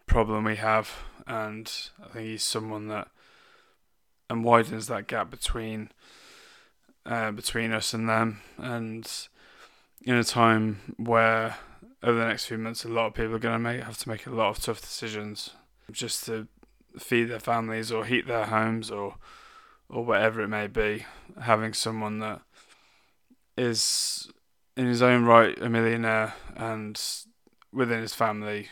problem 0.06 0.44
we 0.44 0.56
have, 0.56 0.90
and 1.28 1.72
I 2.02 2.08
think 2.08 2.26
he's 2.26 2.42
someone 2.42 2.88
that 2.88 3.08
and 4.28 4.42
widens 4.42 4.88
that 4.88 5.06
gap 5.06 5.30
between 5.30 5.90
uh, 7.06 7.30
between 7.30 7.72
us 7.72 7.94
and 7.94 8.08
them, 8.08 8.40
and 8.58 9.28
in 10.02 10.14
a 10.14 10.24
time 10.24 10.94
where 10.96 11.56
over 12.02 12.18
the 12.18 12.26
next 12.26 12.46
few 12.46 12.58
months, 12.58 12.84
a 12.84 12.88
lot 12.88 13.06
of 13.06 13.14
people 13.14 13.34
are 13.34 13.38
going 13.40 13.54
to 13.54 13.58
make 13.58 13.82
have 13.82 13.98
to 13.98 14.08
make 14.08 14.26
a 14.26 14.30
lot 14.30 14.50
of 14.50 14.62
tough 14.62 14.80
decisions 14.80 15.50
just 15.90 16.24
to 16.26 16.48
feed 16.98 17.24
their 17.24 17.40
families 17.40 17.92
or 17.92 18.04
heat 18.04 18.26
their 18.26 18.46
homes 18.46 18.90
or 18.90 19.16
or 19.88 20.04
whatever 20.04 20.40
it 20.40 20.48
may 20.48 20.66
be. 20.66 21.04
Having 21.40 21.74
someone 21.74 22.18
that 22.20 22.40
is 23.56 24.30
in 24.76 24.86
his 24.86 25.02
own 25.02 25.24
right 25.24 25.60
a 25.60 25.68
millionaire 25.68 26.34
and 26.56 27.00
within 27.72 28.00
his 28.00 28.14
family 28.14 28.68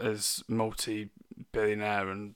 is 0.00 0.42
multi 0.48 1.10
billionaire 1.52 2.08
and 2.08 2.34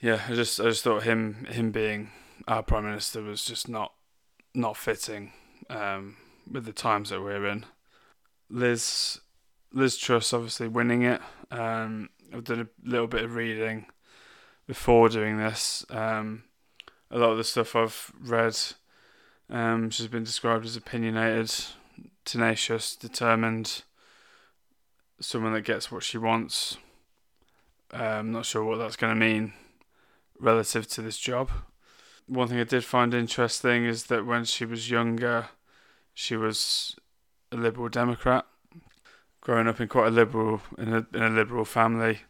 yeah, 0.00 0.22
I 0.28 0.34
just 0.34 0.60
I 0.60 0.64
just 0.64 0.82
thought 0.82 1.04
him 1.04 1.46
him 1.48 1.70
being 1.70 2.10
our 2.48 2.62
prime 2.62 2.84
minister 2.84 3.22
was 3.22 3.44
just 3.44 3.68
not 3.68 3.92
not 4.54 4.76
fitting 4.76 5.32
um, 5.70 6.16
with 6.50 6.64
the 6.64 6.72
times 6.72 7.10
that 7.10 7.20
we're 7.20 7.46
in. 7.46 7.64
Liz 8.48 9.20
Liz 9.72 9.96
Truss 9.96 10.32
obviously 10.32 10.68
winning 10.68 11.02
it. 11.02 11.20
Um, 11.50 12.10
I've 12.32 12.44
done 12.44 12.60
a 12.60 12.88
little 12.88 13.06
bit 13.06 13.24
of 13.24 13.34
reading 13.34 13.86
before 14.66 15.08
doing 15.08 15.38
this. 15.38 15.84
Um, 15.90 16.44
a 17.10 17.18
lot 17.18 17.30
of 17.30 17.38
the 17.38 17.44
stuff 17.44 17.76
I've 17.76 18.12
read, 18.20 18.56
um, 19.50 19.90
she's 19.90 20.08
been 20.08 20.24
described 20.24 20.64
as 20.64 20.76
opinionated, 20.76 21.52
tenacious, 22.24 22.96
determined, 22.96 23.82
someone 25.20 25.52
that 25.52 25.62
gets 25.62 25.92
what 25.92 26.02
she 26.02 26.18
wants. 26.18 26.78
I'm 27.92 28.20
um, 28.20 28.32
not 28.32 28.46
sure 28.46 28.64
what 28.64 28.78
that's 28.78 28.96
going 28.96 29.14
to 29.14 29.20
mean 29.20 29.52
relative 30.40 30.88
to 30.88 31.02
this 31.02 31.18
job. 31.18 31.50
One 32.28 32.48
thing 32.48 32.58
I 32.58 32.64
did 32.64 32.84
find 32.84 33.14
interesting 33.14 33.84
is 33.84 34.04
that 34.04 34.26
when 34.26 34.44
she 34.44 34.64
was 34.64 34.90
younger, 34.90 35.48
she 36.12 36.36
was 36.36 36.96
a 37.52 37.56
liberal 37.56 37.88
Democrat, 37.88 38.46
growing 39.40 39.68
up 39.68 39.80
in 39.80 39.86
quite 39.86 40.08
a 40.08 40.10
liberal 40.10 40.60
in 40.76 40.92
a 40.92 41.06
in 41.14 41.22
a 41.22 41.30
liberal 41.30 41.64
family. 41.64 42.20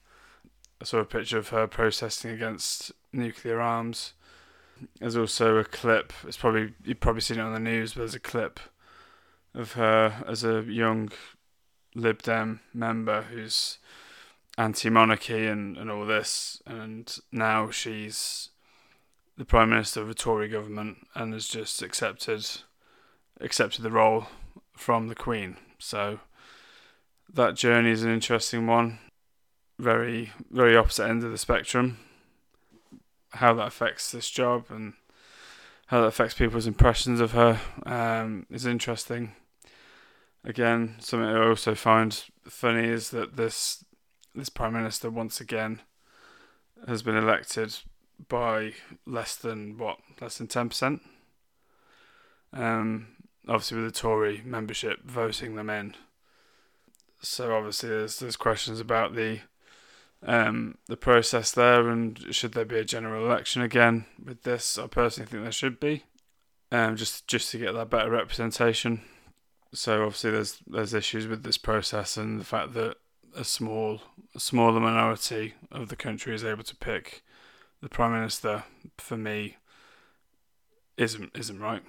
I 0.80 0.84
saw 0.84 0.98
a 0.98 1.04
picture 1.06 1.38
of 1.38 1.48
her 1.48 1.66
protesting 1.66 2.30
against 2.30 2.92
nuclear 3.12 3.60
arms. 3.60 4.12
There's 5.00 5.16
also 5.16 5.56
a 5.56 5.64
clip. 5.64 6.12
It's 6.26 6.36
probably 6.36 6.74
you've 6.84 7.00
probably 7.00 7.22
seen 7.22 7.38
it 7.38 7.42
on 7.42 7.54
the 7.54 7.60
news. 7.60 7.94
But 7.94 8.00
there's 8.00 8.14
a 8.14 8.20
clip 8.20 8.60
of 9.54 9.72
her 9.72 10.22
as 10.28 10.44
a 10.44 10.62
young 10.62 11.10
Lib 11.94 12.20
Dem 12.22 12.60
member 12.74 13.22
who's 13.22 13.78
anti-monarchy 14.58 15.46
and, 15.46 15.78
and 15.78 15.90
all 15.90 16.04
this, 16.04 16.60
and 16.66 17.18
now 17.32 17.70
she's 17.70 18.50
the 19.36 19.44
prime 19.44 19.70
minister 19.70 20.00
of 20.00 20.10
a 20.10 20.14
Tory 20.14 20.48
government 20.48 21.06
and 21.14 21.32
has 21.32 21.48
just 21.48 21.82
accepted 21.82 22.46
accepted 23.40 23.82
the 23.82 23.90
role 23.90 24.26
from 24.76 25.08
the 25.08 25.14
Queen. 25.14 25.56
So 25.78 26.20
that 27.32 27.54
journey 27.54 27.90
is 27.90 28.02
an 28.02 28.12
interesting 28.12 28.66
one. 28.66 28.98
Very 29.78 30.32
very 30.50 30.76
opposite 30.76 31.08
end 31.08 31.22
of 31.22 31.30
the 31.30 31.38
spectrum. 31.38 31.98
How 33.30 33.52
that 33.54 33.66
affects 33.66 34.10
this 34.10 34.30
job 34.30 34.66
and 34.70 34.94
how 35.88 36.00
that 36.00 36.08
affects 36.08 36.34
people's 36.34 36.66
impressions 36.66 37.20
of 37.20 37.32
her 37.32 37.60
um, 37.84 38.46
is 38.50 38.66
interesting. 38.66 39.32
Again, 40.44 40.96
something 40.98 41.28
I 41.28 41.46
also 41.46 41.74
find 41.74 42.24
funny 42.44 42.88
is 42.88 43.10
that 43.10 43.36
this 43.36 43.84
this 44.34 44.48
prime 44.48 44.72
minister 44.72 45.10
once 45.10 45.40
again 45.40 45.80
has 46.86 47.02
been 47.02 47.16
elected 47.16 47.76
by 48.28 48.72
less 49.06 49.36
than 49.36 49.78
what 49.78 49.98
less 50.20 50.38
than 50.38 50.46
ten 50.46 50.68
percent. 50.68 51.02
Um, 52.52 53.08
obviously 53.48 53.78
with 53.78 53.92
the 53.92 54.00
Tory 54.00 54.42
membership 54.44 55.04
voting 55.04 55.56
them 55.56 55.70
in. 55.70 55.94
So 57.20 57.54
obviously 57.54 57.90
there's 57.90 58.18
there's 58.18 58.36
questions 58.36 58.80
about 58.80 59.14
the 59.14 59.40
um, 60.22 60.78
the 60.86 60.96
process 60.96 61.52
there 61.52 61.88
and 61.88 62.34
should 62.34 62.52
there 62.52 62.64
be 62.64 62.78
a 62.78 62.84
general 62.84 63.26
election 63.26 63.62
again 63.62 64.06
with 64.22 64.42
this? 64.42 64.78
I 64.78 64.86
personally 64.86 65.28
think 65.28 65.42
there 65.42 65.52
should 65.52 65.78
be, 65.78 66.04
um, 66.72 66.96
just 66.96 67.26
just 67.26 67.50
to 67.50 67.58
get 67.58 67.72
that 67.74 67.90
better 67.90 68.10
representation. 68.10 69.02
So 69.72 70.04
obviously 70.04 70.30
there's 70.30 70.58
there's 70.66 70.94
issues 70.94 71.26
with 71.26 71.42
this 71.42 71.58
process 71.58 72.16
and 72.16 72.40
the 72.40 72.44
fact 72.44 72.74
that 72.74 72.96
a 73.34 73.44
small 73.44 74.00
a 74.34 74.40
smaller 74.40 74.80
minority 74.80 75.54
of 75.70 75.88
the 75.88 75.96
country 75.96 76.34
is 76.34 76.44
able 76.44 76.64
to 76.64 76.76
pick 76.76 77.22
the 77.80 77.88
prime 77.88 78.12
minister 78.12 78.64
for 78.98 79.16
me 79.16 79.56
isn't 80.96 81.30
isn't 81.36 81.60
right. 81.60 81.82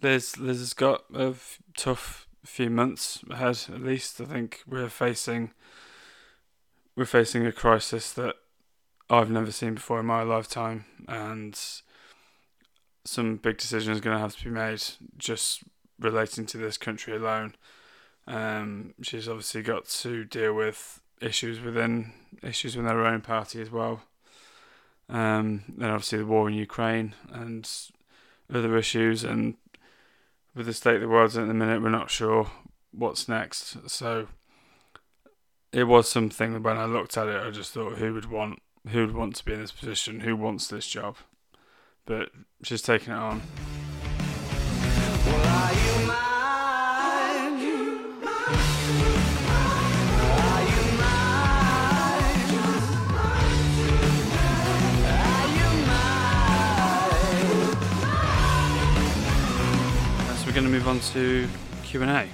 Liz 0.00 0.38
Liz 0.38 0.58
has 0.58 0.74
got 0.74 1.04
a 1.14 1.34
tough 1.76 2.26
few 2.44 2.70
months 2.70 3.22
ahead 3.30 3.58
at 3.72 3.82
least. 3.82 4.20
I 4.20 4.24
think 4.24 4.62
we're 4.66 4.88
facing 4.88 5.52
we're 6.96 7.04
facing 7.04 7.46
a 7.46 7.52
crisis 7.52 8.12
that 8.14 8.36
I've 9.08 9.30
never 9.30 9.52
seen 9.52 9.74
before 9.74 10.00
in 10.00 10.06
my 10.06 10.22
lifetime 10.22 10.84
and 11.08 11.58
some 13.04 13.36
big 13.36 13.58
decisions 13.58 13.98
are 13.98 14.00
going 14.00 14.16
to 14.16 14.22
have 14.22 14.36
to 14.36 14.44
be 14.44 14.50
made 14.50 14.82
just 15.18 15.62
relating 15.98 16.46
to 16.46 16.56
this 16.56 16.78
country 16.78 17.16
alone. 17.16 17.54
Um, 18.26 18.94
she's 19.02 19.28
obviously 19.28 19.62
got 19.62 19.86
to 19.86 20.24
deal 20.24 20.54
with 20.54 21.00
issues 21.20 21.60
within 21.60 22.12
issues 22.42 22.76
within 22.76 22.92
her 22.92 23.06
own 23.06 23.20
party 23.20 23.60
as 23.60 23.70
well. 23.70 24.02
Um, 25.12 25.62
then 25.68 25.90
obviously 25.90 26.18
the 26.18 26.26
war 26.26 26.48
in 26.48 26.54
Ukraine 26.54 27.14
and 27.30 27.68
other 28.52 28.76
issues, 28.78 29.22
and 29.22 29.56
with 30.54 30.66
the 30.66 30.72
state 30.72 30.96
of 30.96 31.02
the 31.02 31.08
world 31.08 31.36
at 31.36 31.46
the 31.46 31.54
minute, 31.54 31.82
we're 31.82 31.90
not 31.90 32.10
sure 32.10 32.50
what's 32.92 33.28
next. 33.28 33.90
So 33.90 34.28
it 35.70 35.84
was 35.84 36.10
something 36.10 36.62
when 36.62 36.78
I 36.78 36.86
looked 36.86 37.16
at 37.18 37.28
it, 37.28 37.42
I 37.42 37.50
just 37.50 37.72
thought, 37.72 37.98
who 37.98 38.14
would 38.14 38.30
want 38.30 38.60
who 38.88 39.06
would 39.06 39.14
want 39.14 39.36
to 39.36 39.44
be 39.44 39.52
in 39.52 39.60
this 39.60 39.70
position? 39.70 40.20
Who 40.20 40.34
wants 40.34 40.66
this 40.66 40.88
job? 40.88 41.16
But 42.04 42.30
she's 42.64 42.82
taking 42.82 43.12
it 43.12 43.16
on. 43.16 43.42
On 60.92 61.00
to 61.00 61.48
Q&A. 61.84 62.28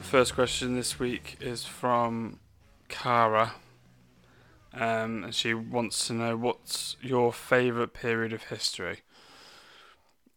First 0.00 0.34
question 0.34 0.74
this 0.74 0.98
week 0.98 1.36
is 1.40 1.64
from 1.64 2.40
Cara. 2.88 3.52
Um, 4.74 5.22
and 5.22 5.32
she 5.32 5.54
wants 5.54 6.08
to 6.08 6.14
know 6.14 6.36
what's 6.36 6.96
your 7.00 7.32
favourite 7.32 7.94
period 7.94 8.32
of 8.32 8.42
history. 8.44 9.02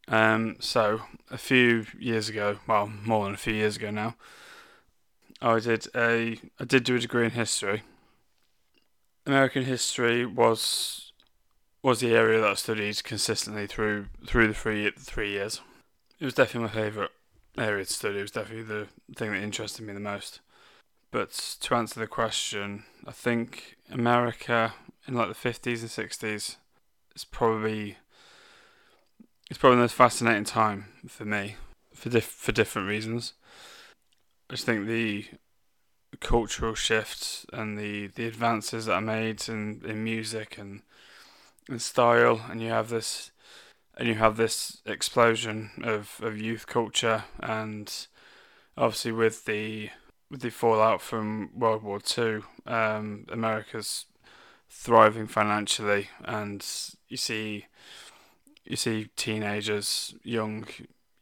Um, 0.07 0.57
so 0.59 1.01
a 1.31 1.37
few 1.39 1.87
years 1.97 2.29
ago, 2.29 2.59
well, 2.67 2.85
more 2.85 3.25
than 3.25 3.33
a 3.33 3.37
few 3.37 3.55
years 3.55 3.77
ago 3.77 3.89
now, 3.89 4.17
I 5.41 5.59
did 5.59 5.87
a 5.95 6.37
I 6.59 6.65
did 6.65 6.83
do 6.83 6.97
a 6.97 6.99
degree 6.99 7.25
in 7.25 7.31
history. 7.31 7.81
American 9.25 9.63
history 9.63 10.27
was 10.27 11.11
was 11.81 12.01
the 12.01 12.13
area 12.13 12.39
that 12.39 12.51
I 12.51 12.53
studied 12.53 13.03
consistently 13.03 13.65
through 13.65 14.09
through 14.27 14.49
the 14.49 14.53
three 14.53 14.91
three 14.91 15.31
years. 15.31 15.59
It 16.19 16.25
was 16.25 16.35
definitely 16.35 16.67
my 16.67 16.83
favourite 16.83 17.09
area 17.57 17.85
to 17.85 17.93
study 17.93 18.21
was 18.21 18.31
definitely 18.31 18.63
the 18.63 18.87
thing 19.15 19.31
that 19.31 19.41
interested 19.41 19.85
me 19.85 19.93
the 19.93 19.99
most. 19.99 20.39
But 21.11 21.31
to 21.61 21.75
answer 21.75 21.99
the 21.99 22.07
question, 22.07 22.85
I 23.05 23.11
think 23.11 23.77
America 23.91 24.73
in 25.07 25.13
like 25.13 25.27
the 25.27 25.35
fifties 25.35 25.81
and 25.81 25.91
sixties 25.91 26.57
is 27.15 27.25
probably 27.25 27.97
it's 29.49 29.59
probably 29.59 29.75
the 29.75 29.83
most 29.83 29.95
fascinating 29.95 30.45
time 30.45 30.85
for 31.07 31.25
me. 31.25 31.55
for 31.93 32.09
diff- 32.09 32.25
for 32.25 32.51
different 32.51 32.87
reasons. 32.87 33.33
I 34.49 34.53
just 34.53 34.65
think 34.65 34.87
the 34.87 35.25
cultural 36.19 36.75
shifts 36.75 37.45
and 37.53 37.77
the, 37.77 38.07
the 38.07 38.27
advances 38.27 38.85
that 38.85 38.93
are 38.93 39.01
made 39.01 39.47
in, 39.47 39.81
in 39.85 40.03
music 40.03 40.57
and 40.57 40.81
and 41.69 41.81
style, 41.81 42.41
and 42.49 42.61
you 42.61 42.69
have 42.69 42.89
this 42.89 43.31
and 43.97 44.07
you 44.07 44.15
have 44.15 44.37
this 44.37 44.81
explosion 44.85 45.71
of, 45.83 46.19
of 46.21 46.37
youth 46.37 46.67
culture, 46.67 47.25
and 47.39 48.07
obviously 48.77 49.11
with 49.11 49.45
the 49.45 49.89
with 50.29 50.41
the 50.41 50.49
fallout 50.49 51.01
from 51.01 51.51
World 51.55 51.83
War 51.83 51.99
Two, 51.99 52.43
um, 52.65 53.25
America's 53.29 54.05
thriving 54.69 55.27
financially, 55.27 56.09
and 56.23 56.65
you 57.07 57.17
see 57.17 57.67
you 58.63 58.75
see 58.75 59.09
teenagers, 59.15 60.15
young 60.23 60.65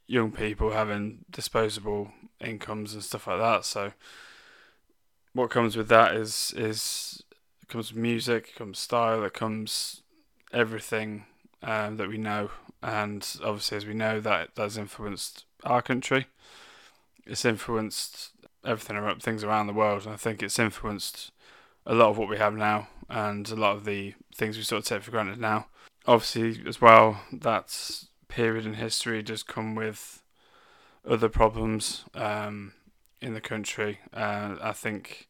young 0.08 0.32
people 0.32 0.72
having 0.72 1.25
disposable 1.30 2.12
incomes 2.40 2.94
and 2.94 3.04
stuff 3.04 3.28
like 3.28 3.40
that. 3.40 3.66
So 3.66 3.94
what 5.34 5.50
comes 5.50 5.75
with 5.75 5.90
that 5.90 6.16
is 6.16 6.54
is 6.56 7.24
comes 7.68 7.94
music, 7.94 8.56
comes 8.56 8.80
style, 8.80 9.24
it 9.24 9.34
comes 9.34 10.04
everything 10.54 11.25
um, 11.63 11.98
that 11.98 12.10
we 12.10 12.18
know, 12.18 12.51
and 12.81 13.35
obviously 13.43 13.77
as 13.77 13.85
we 13.85 13.93
know 13.93 14.19
that 14.19 14.50
that's 14.55 14.77
influenced 14.77 15.45
our 15.63 15.81
country. 15.81 16.27
It's 17.25 17.45
influenced 17.45 18.31
everything 18.65 18.95
around 18.95 19.21
things 19.21 19.43
around 19.43 19.67
the 19.67 19.73
world, 19.73 20.05
and 20.05 20.13
I 20.13 20.17
think 20.17 20.41
it's 20.41 20.59
influenced 20.59 21.31
a 21.85 21.93
lot 21.93 22.09
of 22.09 22.17
what 22.17 22.29
we 22.29 22.38
have 22.38 22.55
now, 22.55 22.88
and 23.09 23.47
a 23.50 23.55
lot 23.55 23.75
of 23.75 23.85
the 23.85 24.13
things 24.35 24.57
we 24.57 24.63
sort 24.63 24.79
of 24.79 24.85
take 24.88 25.03
for 25.03 25.11
granted 25.11 25.39
now. 25.39 25.67
Obviously, 26.07 26.63
as 26.67 26.81
well, 26.81 27.21
that 27.31 28.05
period 28.27 28.65
in 28.65 28.75
history 28.75 29.21
does 29.21 29.43
come 29.43 29.75
with 29.75 30.23
other 31.07 31.29
problems 31.29 32.05
um, 32.15 32.73
in 33.21 33.33
the 33.33 33.41
country. 33.41 34.00
Uh, 34.13 34.55
I 34.61 34.71
think 34.71 35.27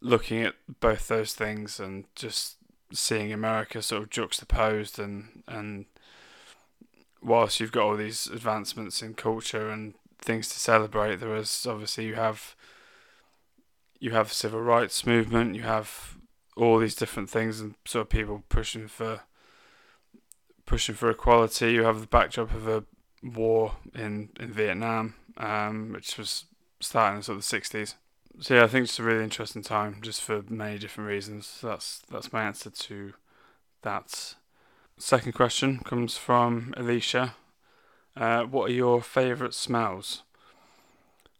looking 0.00 0.42
at 0.42 0.54
both 0.80 1.08
those 1.08 1.34
things 1.34 1.80
and 1.80 2.04
just 2.14 2.56
seeing 2.92 3.32
America 3.32 3.82
sort 3.82 4.02
of 4.02 4.10
juxtaposed 4.10 4.98
and 4.98 5.42
and 5.48 5.86
whilst 7.26 7.58
you've 7.58 7.72
got 7.72 7.84
all 7.84 7.96
these 7.96 8.28
advancements 8.28 9.02
in 9.02 9.14
culture 9.14 9.68
and 9.68 9.94
things 10.18 10.48
to 10.48 10.58
celebrate, 10.58 11.16
there 11.16 11.34
is 11.36 11.66
obviously 11.68 12.06
you 12.06 12.14
have 12.14 12.54
you 13.98 14.12
have 14.12 14.32
civil 14.32 14.60
rights 14.60 15.04
movement, 15.04 15.56
you 15.56 15.62
have 15.62 16.16
all 16.56 16.78
these 16.78 16.94
different 16.94 17.28
things 17.28 17.60
and 17.60 17.74
sort 17.84 18.02
of 18.02 18.08
people 18.08 18.44
pushing 18.48 18.86
for 18.86 19.20
pushing 20.64 20.94
for 20.94 21.10
equality. 21.10 21.72
You 21.72 21.82
have 21.82 22.00
the 22.00 22.06
backdrop 22.06 22.54
of 22.54 22.68
a 22.68 22.84
war 23.22 23.72
in 23.94 24.30
in 24.38 24.52
Vietnam, 24.52 25.14
um, 25.36 25.92
which 25.92 26.16
was 26.16 26.44
starting 26.80 27.18
in 27.18 27.22
sort 27.22 27.36
of 27.36 27.42
the 27.42 27.48
sixties. 27.48 27.96
So 28.38 28.54
yeah, 28.54 28.64
I 28.64 28.66
think 28.68 28.84
it's 28.84 28.98
a 28.98 29.02
really 29.02 29.24
interesting 29.24 29.62
time, 29.62 29.96
just 30.02 30.22
for 30.22 30.42
many 30.48 30.78
different 30.78 31.08
reasons. 31.08 31.46
So 31.46 31.68
that's 31.68 32.02
that's 32.10 32.32
my 32.32 32.44
answer 32.44 32.70
to 32.70 33.14
that. 33.82 34.34
Second 34.98 35.32
question 35.32 35.78
comes 35.80 36.16
from 36.16 36.72
Alicia. 36.76 37.34
Uh, 38.16 38.44
what 38.44 38.70
are 38.70 38.74
your 38.74 39.02
favourite 39.02 39.52
smells? 39.52 40.22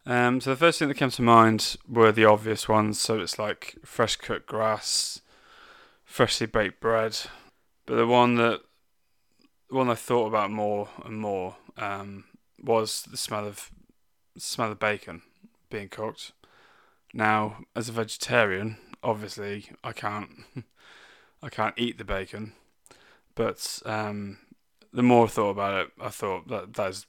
Um, 0.04 0.42
so 0.42 0.50
the 0.50 0.56
first 0.56 0.78
thing 0.78 0.88
that 0.88 0.98
came 0.98 1.10
to 1.10 1.22
mind 1.22 1.76
were 1.88 2.12
the 2.12 2.26
obvious 2.26 2.68
ones. 2.68 3.00
So 3.00 3.18
it's 3.18 3.38
like 3.38 3.76
fresh 3.82 4.16
cut 4.16 4.46
grass, 4.46 5.22
freshly 6.04 6.46
baked 6.46 6.80
bread. 6.80 7.18
But 7.86 7.96
the 7.96 8.06
one 8.06 8.34
that 8.36 8.60
one 9.70 9.88
I 9.88 9.94
thought 9.94 10.26
about 10.26 10.50
more 10.50 10.90
and 11.04 11.18
more 11.18 11.56
um, 11.78 12.24
was 12.62 13.02
the 13.10 13.16
smell 13.16 13.46
of 13.46 13.70
smell 14.36 14.72
of 14.72 14.78
bacon 14.78 15.22
being 15.70 15.88
cooked. 15.88 16.32
Now, 17.14 17.64
as 17.74 17.88
a 17.88 17.92
vegetarian, 17.92 18.76
obviously 19.02 19.70
I 19.82 19.92
can't 19.92 20.28
I 21.42 21.48
can't 21.48 21.74
eat 21.78 21.96
the 21.96 22.04
bacon, 22.04 22.52
but 23.36 23.80
um, 23.84 24.38
the 24.92 25.02
more 25.02 25.26
I 25.26 25.28
thought 25.28 25.50
about 25.50 25.86
it, 25.86 25.92
I 26.00 26.08
thought 26.08 26.48
that 26.48 26.74
that's 26.74 27.06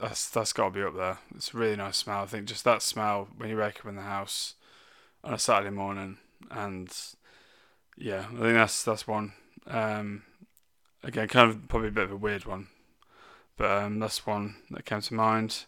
that's 0.00 0.30
that's 0.30 0.52
got 0.54 0.66
to 0.66 0.70
be 0.70 0.82
up 0.82 0.96
there. 0.96 1.18
It's 1.34 1.52
a 1.52 1.58
really 1.58 1.76
nice 1.76 1.98
smell. 1.98 2.22
I 2.22 2.26
think 2.26 2.46
just 2.46 2.64
that 2.64 2.80
smell 2.80 3.28
when 3.36 3.50
you 3.50 3.58
wake 3.58 3.80
up 3.80 3.86
in 3.86 3.96
the 3.96 4.02
house 4.02 4.54
on 5.22 5.34
a 5.34 5.38
Saturday 5.38 5.74
morning, 5.74 6.18
and 6.50 6.90
yeah, 7.96 8.26
I 8.30 8.40
think 8.40 8.54
that's 8.54 8.82
that's 8.84 9.06
one. 9.06 9.32
Um, 9.66 10.22
again, 11.02 11.28
kind 11.28 11.50
of 11.50 11.68
probably 11.68 11.88
a 11.88 11.92
bit 11.92 12.04
of 12.04 12.12
a 12.12 12.16
weird 12.16 12.46
one, 12.46 12.68
but 13.56 13.70
um, 13.70 13.98
that's 13.98 14.26
one 14.26 14.56
that 14.70 14.86
came 14.86 15.02
to 15.02 15.14
mind. 15.14 15.64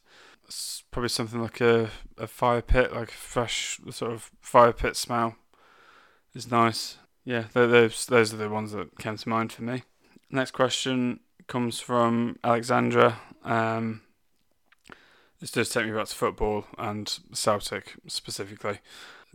It's 0.47 0.83
probably 0.91 1.09
something 1.09 1.41
like 1.41 1.61
a, 1.61 1.91
a 2.19 2.27
fire 2.27 2.63
pit, 2.63 2.93
like 2.93 3.11
a 3.11 3.13
fresh 3.13 3.81
sort 3.91 4.13
of 4.13 4.31
fire 4.41 4.73
pit 4.73 4.97
smell. 4.97 5.37
Is 6.35 6.51
nice. 6.51 6.97
Yeah, 7.25 7.45
those 7.53 8.07
those 8.07 8.33
are 8.33 8.39
the 8.39 8.49
ones 8.49 8.73
that 8.73 8.99
came 8.99 9.17
to 9.17 9.29
mind 9.29 9.53
for 9.53 9.63
me. 9.63 9.83
Next 10.31 10.53
question 10.53 11.21
comes 11.47 11.81
from 11.81 12.39
Alexandra. 12.43 13.19
Um, 13.45 14.03
this 15.41 15.51
does 15.51 15.71
take 15.71 15.87
me 15.87 15.93
back 15.93 16.07
to 16.07 16.15
football 16.15 16.67
and 16.79 17.19
Celtic 17.33 17.95
specifically. 18.07 18.79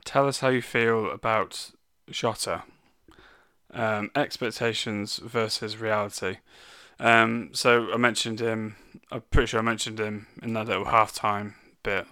Tell 0.03 0.27
us 0.27 0.39
how 0.39 0.49
you 0.49 0.61
feel 0.61 1.09
about 1.09 1.71
Jota. 2.09 2.63
Um, 3.73 4.11
expectations 4.15 5.17
versus 5.17 5.77
reality. 5.77 6.37
Um, 6.99 7.49
so 7.53 7.91
I 7.91 7.97
mentioned 7.97 8.39
him. 8.39 8.77
I'm 9.11 9.21
pretty 9.31 9.47
sure 9.47 9.59
I 9.59 9.63
mentioned 9.63 9.99
him 9.99 10.27
in 10.41 10.53
that 10.53 10.67
little 10.67 10.85
halftime 10.85 11.55
bit. 11.83 12.07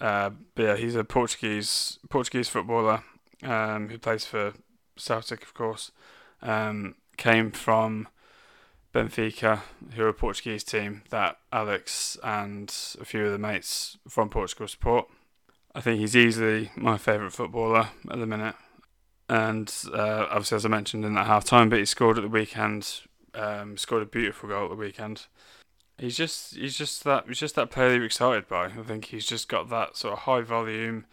Uh, 0.00 0.30
but 0.54 0.62
yeah, 0.62 0.76
he's 0.76 0.94
a 0.94 1.04
Portuguese 1.04 1.98
Portuguese 2.08 2.48
footballer 2.48 3.02
um, 3.42 3.88
who 3.88 3.98
plays 3.98 4.24
for 4.24 4.54
Celtic, 5.02 5.42
of 5.42 5.54
course. 5.54 5.90
Um, 6.42 6.96
came 7.16 7.50
from 7.50 8.08
Benfica, 8.94 9.60
who 9.94 10.04
are 10.04 10.08
a 10.08 10.14
Portuguese 10.14 10.64
team 10.64 11.02
that 11.10 11.38
Alex 11.52 12.16
and 12.22 12.74
a 13.00 13.04
few 13.04 13.26
of 13.26 13.32
the 13.32 13.38
mates 13.38 13.96
from 14.08 14.28
Portugal 14.28 14.68
support. 14.68 15.08
I 15.74 15.80
think 15.80 16.00
he's 16.00 16.16
easily 16.16 16.70
my 16.76 16.98
favourite 16.98 17.32
footballer 17.32 17.88
at 18.10 18.18
the 18.18 18.26
minute. 18.26 18.54
And 19.28 19.72
uh, 19.94 20.26
obviously, 20.28 20.56
as 20.56 20.66
I 20.66 20.68
mentioned 20.68 21.04
in 21.04 21.14
that 21.14 21.26
half 21.26 21.44
time, 21.44 21.70
but 21.70 21.78
he 21.78 21.86
scored 21.86 22.18
at 22.18 22.22
the 22.22 22.28
weekend, 22.28 23.00
um, 23.34 23.78
scored 23.78 24.02
a 24.02 24.06
beautiful 24.06 24.48
goal 24.48 24.64
at 24.64 24.70
the 24.70 24.76
weekend. 24.76 25.26
He's 25.96 26.16
just 26.16 26.54
he's 26.56 26.76
just 26.76 27.04
that 27.04 27.24
he's 27.28 27.38
just 27.38 27.54
that 27.54 27.70
player 27.70 27.94
you're 27.94 28.04
excited 28.04 28.48
by. 28.48 28.66
I 28.66 28.82
think 28.82 29.06
he's 29.06 29.26
just 29.26 29.48
got 29.48 29.70
that 29.70 29.96
sort 29.96 30.14
of 30.14 30.18
high 30.20 30.42
volume, 30.42 31.06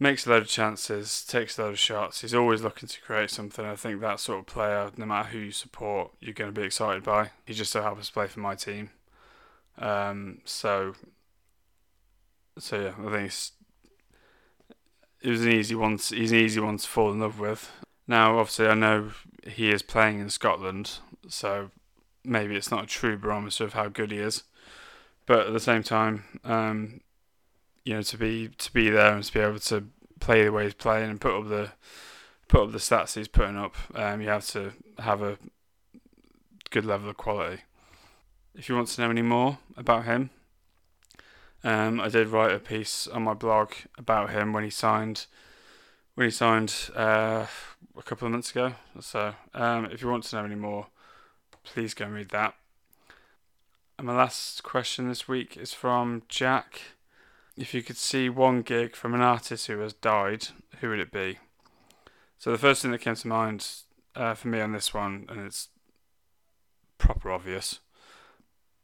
makes 0.00 0.26
a 0.26 0.30
load 0.30 0.42
of 0.42 0.48
chances, 0.48 1.22
takes 1.24 1.58
a 1.58 1.62
load 1.62 1.70
of 1.70 1.78
shots. 1.78 2.22
He's 2.22 2.34
always 2.34 2.62
looking 2.62 2.88
to 2.88 3.00
create 3.02 3.30
something. 3.30 3.64
I 3.64 3.76
think 3.76 4.00
that 4.00 4.18
sort 4.18 4.40
of 4.40 4.46
player, 4.46 4.90
no 4.96 5.04
matter 5.04 5.28
who 5.28 5.38
you 5.38 5.52
support, 5.52 6.10
you're 6.20 6.32
going 6.32 6.52
to 6.52 6.58
be 6.58 6.66
excited 6.66 7.04
by. 7.04 7.30
He 7.44 7.52
just 7.52 7.70
so 7.70 7.82
happens 7.82 8.06
to 8.06 8.12
play 8.14 8.26
for 8.26 8.40
my 8.40 8.54
team. 8.54 8.90
Um, 9.78 10.38
so, 10.44 10.94
so 12.58 12.80
yeah, 12.80 13.06
I 13.06 13.10
think 13.12 13.26
it's, 13.26 13.52
it 15.20 15.28
was 15.28 15.44
an 15.44 15.52
easy 15.52 15.74
one. 15.74 15.98
To, 15.98 16.16
he's 16.16 16.32
an 16.32 16.38
easy 16.38 16.60
one 16.60 16.78
to 16.78 16.88
fall 16.88 17.12
in 17.12 17.20
love 17.20 17.38
with. 17.38 17.70
Now, 18.08 18.38
obviously, 18.38 18.68
I 18.68 18.74
know 18.74 19.12
he 19.46 19.70
is 19.70 19.82
playing 19.82 20.18
in 20.18 20.30
Scotland, 20.30 20.98
so 21.28 21.70
maybe 22.24 22.56
it's 22.56 22.70
not 22.70 22.84
a 22.84 22.86
true 22.86 23.18
barometer 23.18 23.64
of 23.64 23.74
how 23.74 23.88
good 23.88 24.12
he 24.12 24.18
is. 24.18 24.44
But 25.26 25.46
at 25.46 25.52
the 25.52 25.60
same 25.60 25.82
time, 25.82 26.24
um, 26.42 27.02
you 27.84 27.94
know, 27.94 28.02
to 28.02 28.18
be 28.18 28.48
to 28.48 28.72
be 28.72 28.90
there 28.90 29.14
and 29.14 29.24
to 29.24 29.32
be 29.32 29.40
able 29.40 29.58
to 29.58 29.86
play 30.20 30.44
the 30.44 30.52
way 30.52 30.64
he's 30.64 30.74
playing 30.74 31.10
and 31.10 31.20
put 31.20 31.38
up 31.38 31.48
the 31.48 31.72
put 32.48 32.64
up 32.64 32.72
the 32.72 32.78
stats 32.78 33.14
he's 33.14 33.28
putting 33.28 33.56
up, 33.56 33.74
um, 33.94 34.20
you 34.20 34.28
have 34.28 34.46
to 34.48 34.72
have 34.98 35.22
a 35.22 35.38
good 36.70 36.84
level 36.84 37.10
of 37.10 37.16
quality. 37.16 37.62
If 38.54 38.68
you 38.68 38.74
want 38.74 38.88
to 38.88 39.00
know 39.00 39.10
any 39.10 39.22
more 39.22 39.58
about 39.76 40.04
him, 40.04 40.30
um, 41.62 42.00
I 42.00 42.08
did 42.08 42.28
write 42.28 42.52
a 42.52 42.58
piece 42.58 43.06
on 43.06 43.22
my 43.22 43.34
blog 43.34 43.72
about 43.96 44.30
him 44.30 44.52
when 44.52 44.64
he 44.64 44.70
signed 44.70 45.26
when 46.14 46.26
he 46.26 46.30
signed 46.30 46.90
uh, 46.96 47.46
a 47.96 48.02
couple 48.02 48.26
of 48.26 48.32
months 48.32 48.50
ago. 48.50 48.74
So 49.00 49.34
um, 49.54 49.86
if 49.86 50.02
you 50.02 50.08
want 50.08 50.24
to 50.24 50.36
know 50.36 50.44
any 50.44 50.54
more, 50.54 50.88
please 51.62 51.94
go 51.94 52.06
and 52.06 52.14
read 52.14 52.30
that. 52.30 52.54
And 53.96 54.06
my 54.06 54.16
last 54.16 54.62
question 54.62 55.08
this 55.08 55.28
week 55.28 55.56
is 55.56 55.72
from 55.72 56.22
Jack. 56.28 56.80
If 57.60 57.74
you 57.74 57.82
could 57.82 57.98
see 57.98 58.30
one 58.30 58.62
gig 58.62 58.96
from 58.96 59.12
an 59.12 59.20
artist 59.20 59.66
who 59.66 59.80
has 59.80 59.92
died, 59.92 60.48
who 60.80 60.88
would 60.88 60.98
it 60.98 61.12
be? 61.12 61.38
So 62.38 62.50
the 62.50 62.56
first 62.56 62.80
thing 62.80 62.90
that 62.92 63.02
came 63.02 63.16
to 63.16 63.28
mind 63.28 63.68
uh, 64.16 64.32
for 64.32 64.48
me 64.48 64.62
on 64.62 64.72
this 64.72 64.94
one, 64.94 65.26
and 65.28 65.40
it's 65.40 65.68
proper 66.96 67.30
obvious, 67.30 67.80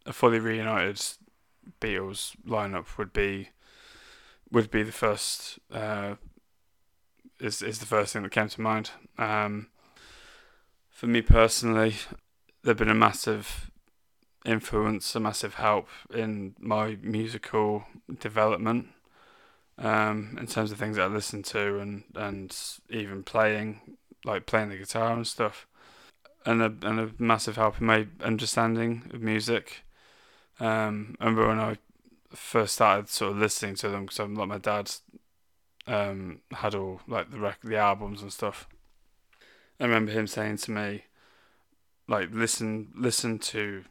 a 0.05 0.13
fully 0.13 0.39
reunited 0.39 1.01
Beatles 1.81 2.37
lineup 2.47 2.99
would 2.99 3.15
be 3.15 3.49
would 4.53 4.71
be 4.71 4.83
the 4.83 4.93
first 4.93 5.59
uh, 5.73 6.17
is 7.41 7.63
is 7.63 7.79
the 7.79 7.87
first 7.87 8.13
thing 8.13 8.25
that 8.25 8.33
came 8.33 8.51
to 8.51 8.61
mind. 8.61 8.91
Um, 9.17 9.69
for 10.91 11.07
me 11.07 11.23
personally, 11.23 11.95
there've 12.63 12.77
been 12.77 12.91
a 12.91 12.95
massive 12.95 13.71
influence, 14.47 15.15
a 15.15 15.21
massive 15.21 15.55
help 15.55 15.89
in 16.15 16.55
my 16.59 16.97
musical 17.03 17.85
development. 18.19 18.89
Um, 19.79 20.39
in 20.41 20.47
terms 20.47 20.73
of 20.73 20.79
things 20.79 20.97
that 20.97 21.11
I 21.11 21.13
listen 21.13 21.43
to 21.43 21.79
and 21.81 22.05
and 22.15 22.57
even 22.89 23.23
playing, 23.23 23.99
like 24.25 24.47
playing 24.47 24.71
the 24.71 24.79
guitar 24.79 25.13
and 25.13 25.27
stuff, 25.27 25.67
and 26.47 26.63
a 26.63 26.73
and 26.83 27.01
a 27.01 27.11
massive 27.19 27.57
help 27.57 27.79
in 27.81 27.87
my 27.87 28.07
understanding 28.23 29.11
of 29.13 29.21
music. 29.21 29.83
Um, 30.61 31.17
I 31.21 31.25
remember 31.25 31.49
when 31.49 31.61
I 31.61 31.77
first 32.31 32.75
started 32.75 33.09
sort 33.09 33.33
of 33.33 33.39
listening 33.39 33.75
to 33.77 33.89
them 33.89 34.07
because 34.07 34.19
like 34.19 34.49
my 34.49 34.59
dad 34.59 34.91
um, 35.87 36.41
had 36.53 36.75
all 36.75 37.01
like 37.07 37.31
the 37.31 37.39
rec- 37.39 37.63
the 37.63 37.77
albums 37.77 38.23
and 38.23 38.33
stuff. 38.33 38.69
I 39.79 39.85
remember 39.85 40.13
him 40.13 40.27
saying 40.27 40.59
to 40.59 40.71
me, 40.71 41.05
like 42.09 42.29
listen 42.33 42.89
listen 42.95 43.39
to, 43.41 43.85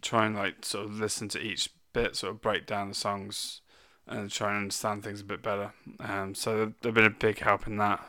try 0.00 0.26
and 0.26 0.36
like 0.36 0.64
sort 0.64 0.86
of 0.86 0.98
listen 0.98 1.28
to 1.30 1.40
each 1.40 1.70
bit, 1.92 2.16
sort 2.16 2.32
of 2.32 2.40
break 2.40 2.66
down 2.66 2.88
the 2.88 2.94
songs, 2.94 3.60
and 4.06 4.30
try 4.30 4.48
and 4.48 4.58
understand 4.58 5.02
things 5.02 5.20
a 5.20 5.24
bit 5.24 5.42
better. 5.42 5.72
Um, 6.00 6.34
so 6.34 6.72
they've 6.82 6.94
been 6.94 7.04
a 7.04 7.10
big 7.10 7.38
help 7.38 7.66
in 7.66 7.76
that, 7.78 8.04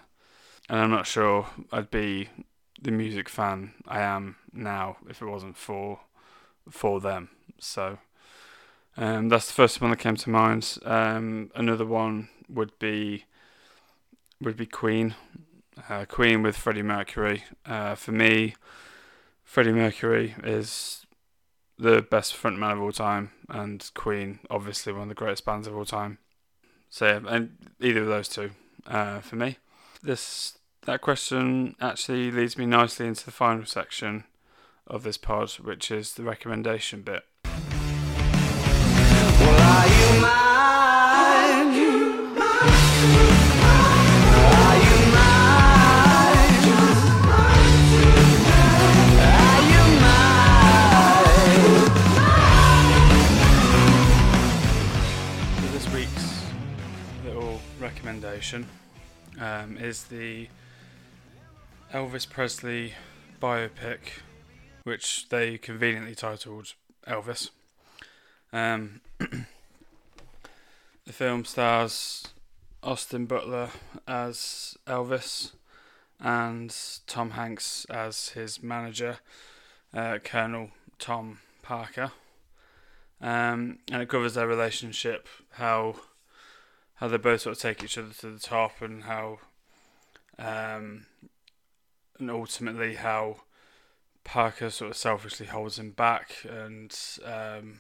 and 0.70 0.80
I'm 0.80 0.92
not 0.92 1.08
sure 1.08 1.48
I'd 1.72 1.92
be 1.92 2.30
the 2.82 2.92
music 2.92 3.30
fan 3.30 3.74
I 3.88 4.02
am 4.02 4.38
now 4.52 4.98
if 5.08 5.22
it 5.22 5.28
wasn't 5.28 5.56
for 5.56 6.00
for 6.70 7.00
them. 7.00 7.30
So 7.60 8.00
um, 8.98 9.30
that's 9.30 9.48
the 9.48 9.54
first 9.54 9.80
one 9.82 9.92
that 9.92 9.98
came 9.98 10.16
to 10.18 10.30
mind. 10.30 10.78
Um, 10.84 11.52
another 11.56 11.86
one 11.86 12.30
would 12.50 12.78
be 12.80 13.26
would 14.42 14.58
be 14.58 14.66
Queen. 14.66 15.16
Uh, 15.90 16.06
Queen 16.06 16.44
with 16.44 16.58
Freddie 16.58 16.84
Mercury. 16.84 17.44
Uh, 17.66 17.96
for 17.96 18.12
me, 18.12 18.56
Freddie 19.44 19.72
Mercury 19.72 20.36
is 20.44 21.06
the 21.82 22.04
best 22.04 22.36
frontman 22.36 22.74
of 22.74 22.82
all 22.82 22.92
time, 22.92 23.32
and 23.50 23.90
Queen, 23.96 24.40
obviously 24.52 24.94
one 24.94 25.04
of 25.04 25.10
the 25.10 25.16
greatest 25.16 25.46
bands 25.46 25.68
of 25.68 25.76
all 25.76 25.84
time. 25.84 26.20
So, 26.92 27.08
yeah, 27.08 27.20
and 27.28 27.58
either 27.80 28.02
of 28.02 28.08
those 28.08 28.30
two 28.30 28.52
uh, 28.86 29.20
for 29.22 29.36
me. 29.36 29.58
This 30.04 30.58
that 30.86 31.02
question 31.02 31.76
actually 31.82 32.32
leads 32.32 32.58
me 32.58 32.66
nicely 32.66 33.08
into 33.08 33.26
the 33.26 33.32
final 33.32 33.66
section 33.66 34.26
of 34.88 35.04
this 35.04 35.18
pod, 35.18 35.52
which 35.54 35.90
is 35.92 36.14
the 36.14 36.24
recommendation 36.24 37.02
bit. 37.02 37.24
Um, 59.40 59.78
is 59.78 60.06
the 60.06 60.48
Elvis 61.94 62.30
Presley 62.30 62.94
biopic, 63.42 64.22
which 64.84 65.28
they 65.30 65.58
conveniently 65.58 66.16
titled 66.16 66.74
Elvis. 67.08 67.50
Um, 68.54 69.02
the 69.20 69.46
film 71.14 71.44
stars 71.46 72.28
Austin 72.82 73.26
Butler 73.26 73.70
as 74.08 74.78
Elvis 74.88 75.52
and 76.20 76.76
Tom 77.08 77.32
Hanks 77.32 77.86
as 77.90 78.30
his 78.30 78.64
manager, 78.64 79.18
uh, 79.94 80.20
Colonel 80.24 80.70
Tom 81.00 81.40
Parker. 81.62 82.12
Um, 83.20 83.80
and 83.92 84.02
it 84.02 84.10
covers 84.10 84.34
their 84.36 84.48
relationship, 84.48 85.28
how 85.52 85.96
how 87.02 87.08
they 87.08 87.18
both 87.18 87.42
sort 87.42 87.56
of 87.56 87.62
take 87.62 87.84
each 87.84 87.98
other 87.98 88.14
to 88.20 88.30
the 88.30 88.40
top, 88.40 88.80
and 88.80 89.06
how 89.06 89.40
um, 90.38 91.08
and 92.20 92.30
ultimately 92.30 92.94
how 92.94 93.38
Parker 94.24 94.70
sort 94.70 94.92
of 94.92 94.98
selfishly 94.98 95.48
holds 95.48 95.80
him 95.80 95.92
back, 95.92 96.46
and 96.48 96.96
um, 97.26 97.80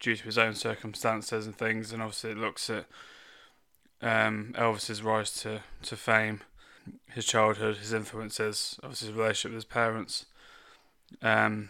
due 0.00 0.14
to 0.14 0.22
his 0.22 0.38
own 0.38 0.54
circumstances 0.54 1.44
and 1.44 1.58
things, 1.58 1.92
and 1.92 2.00
obviously 2.00 2.30
it 2.30 2.38
looks 2.38 2.70
at 2.70 2.86
um, 4.00 4.54
Elvis's 4.56 5.02
rise 5.02 5.32
to, 5.42 5.62
to 5.82 5.96
fame, 5.96 6.40
his 7.12 7.26
childhood, 7.26 7.78
his 7.78 7.92
influences, 7.92 8.78
obviously 8.84 9.08
his 9.08 9.16
relationship 9.16 9.50
with 9.50 9.64
his 9.64 9.64
parents, 9.64 10.26
um, 11.20 11.68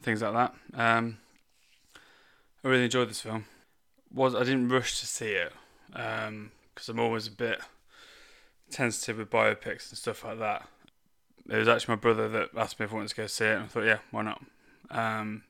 things 0.00 0.22
like 0.22 0.32
that. 0.32 0.54
Um, 0.72 1.18
I 2.64 2.68
really 2.68 2.84
enjoyed 2.84 3.10
this 3.10 3.20
film. 3.20 3.44
Was 4.10 4.34
I 4.34 4.44
didn't 4.44 4.70
rush 4.70 4.98
to 5.00 5.06
see 5.06 5.32
it 5.32 5.52
because 5.92 6.88
I'm 6.88 7.00
always 7.00 7.26
a 7.26 7.32
bit 7.32 7.60
tentative 8.70 9.18
with 9.18 9.30
biopics 9.30 9.90
and 9.90 9.98
stuff 9.98 10.24
like 10.24 10.38
that. 10.38 10.66
It 11.48 11.56
was 11.56 11.68
actually 11.68 11.96
my 11.96 12.00
brother 12.00 12.28
that 12.28 12.50
asked 12.56 12.78
me 12.78 12.84
if 12.84 12.92
I 12.92 12.94
wanted 12.94 13.10
to 13.10 13.16
go 13.16 13.26
see 13.26 13.44
it, 13.44 13.54
and 13.54 13.64
I 13.64 13.66
thought, 13.66 13.84
yeah, 13.84 13.98
why 14.10 14.22
not? 14.22 14.42
Um, 14.90 15.42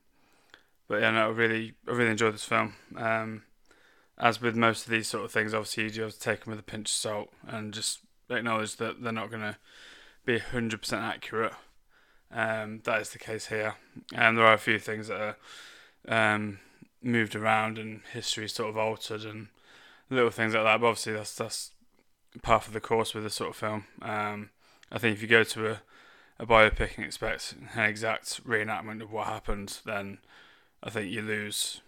but 0.87 1.01
yeah, 1.01 1.11
no, 1.11 1.27
I 1.27 1.31
really, 1.31 1.73
I 1.87 1.91
really 1.91 2.11
enjoyed 2.11 2.33
this 2.33 2.43
film. 2.43 2.73
Um, 2.97 3.43
as 4.17 4.41
with 4.41 4.55
most 4.55 4.85
of 4.85 4.91
these 4.91 5.07
sort 5.07 5.25
of 5.25 5.31
things, 5.31 5.53
obviously 5.53 5.85
you 5.85 5.89
do 5.89 6.01
have 6.03 6.13
to 6.13 6.19
take 6.19 6.43
them 6.43 6.51
with 6.51 6.59
a 6.59 6.63
pinch 6.63 6.89
of 6.89 6.95
salt 6.95 7.29
and 7.47 7.73
just 7.73 7.99
acknowledge 8.29 8.77
that 8.77 9.01
they're 9.01 9.11
not 9.11 9.29
going 9.29 9.41
to 9.41 9.57
be 10.25 10.39
hundred 10.39 10.81
percent 10.81 11.03
accurate. 11.03 11.53
Um, 12.31 12.81
that 12.85 13.01
is 13.01 13.09
the 13.11 13.19
case 13.19 13.47
here, 13.47 13.75
and 14.13 14.37
there 14.37 14.45
are 14.45 14.53
a 14.53 14.59
few 14.59 14.79
things 14.79 15.07
that 15.07 15.37
are 16.07 16.33
um, 16.33 16.59
moved 17.01 17.35
around 17.35 17.77
and 17.77 18.01
history 18.11 18.49
sort 18.49 18.69
of 18.69 18.77
altered 18.77 19.23
and 19.23 19.47
little 20.15 20.31
things 20.31 20.53
like 20.53 20.63
that. 20.63 20.81
But 20.81 20.87
obviously 20.87 21.13
that's 21.13 21.35
that's 21.35 21.71
part 22.41 22.67
of 22.67 22.73
the 22.73 22.81
course 22.81 23.13
with 23.13 23.23
this 23.23 23.35
sort 23.35 23.51
of 23.51 23.55
film. 23.55 23.85
Um, 24.01 24.49
I 24.91 24.97
think 24.97 25.15
if 25.15 25.21
you 25.21 25.27
go 25.27 25.43
to 25.43 25.71
a, 25.71 25.81
a 26.39 26.45
biopic 26.45 26.97
and 26.97 27.05
expect 27.05 27.55
an 27.75 27.83
exact 27.83 28.45
reenactment 28.45 29.01
of 29.01 29.11
what 29.11 29.27
happened, 29.27 29.79
then 29.85 30.19
I 30.81 30.89
think 30.89 31.11
you 31.11 31.21
lose 31.21 31.81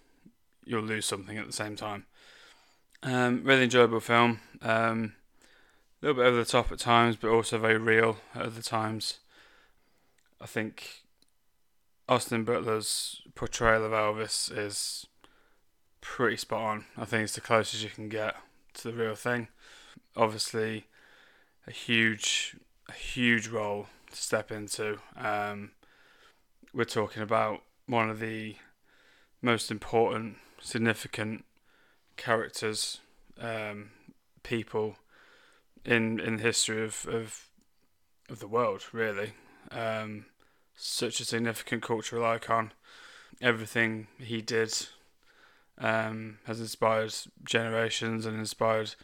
you'll 0.66 0.84
lose 0.84 1.06
something 1.06 1.38
at 1.38 1.46
the 1.46 1.54
same 1.54 1.76
time. 1.76 2.06
Um, 3.04 3.44
really 3.44 3.66
enjoyable 3.66 4.00
film. 4.00 4.40
Um, 4.62 5.14
a 6.02 6.08
little 6.08 6.22
bit 6.22 6.28
over 6.28 6.38
the 6.38 6.46
top 6.46 6.72
at 6.72 6.80
times, 6.80 7.16
but 7.16 7.30
also 7.30 7.58
very 7.58 7.78
real 7.78 8.18
at 8.34 8.44
other 8.44 8.62
times. 8.62 9.20
I 10.42 10.48
think 10.48 11.04
Austin 12.10 12.44
Butler's 12.44 13.22
portrayal 13.36 13.86
of 13.86 13.92
Elvis 13.92 14.56
is 14.56 15.08
pretty 16.06 16.38
spot 16.38 16.62
on. 16.62 16.86
I 16.96 17.04
think 17.04 17.24
it's 17.24 17.36
the 17.36 17.42
closest 17.42 17.84
you 17.84 17.90
can 17.90 18.10
get 18.10 18.36
to 18.76 18.84
the 18.84 18.94
real 18.94 19.16
thing. 19.16 19.48
Obviously, 20.16 20.86
a 21.68 21.72
huge, 21.72 22.56
a 22.88 22.94
huge 22.94 23.48
role 23.48 23.88
to 24.12 24.16
step 24.16 24.52
into. 24.52 25.00
Um, 25.18 25.72
we're 26.74 26.86
talking 26.86 27.24
about 27.24 27.64
one 27.88 28.10
of 28.10 28.20
the 28.20 28.56
most 29.42 29.72
important, 29.72 30.38
significant 30.62 31.44
characters, 32.18 33.00
um, 33.42 33.90
people 34.44 34.98
in 35.84 36.20
in 36.20 36.38
the 36.38 36.44
history 36.44 36.84
of 36.84 37.06
of, 37.10 37.48
of 38.30 38.40
the 38.40 38.48
world. 38.48 38.84
Really, 38.94 39.34
um, 39.72 40.28
such 40.76 41.20
a 41.20 41.26
significant 41.26 41.82
cultural 41.82 42.24
icon. 42.24 42.72
Everything 43.42 44.08
he 44.18 44.42
did 44.42 44.88
um, 45.78 46.40
has 46.46 46.60
inspired 46.60 47.14
generations 47.44 48.26
and 48.26 48.38
inspired 48.38 48.96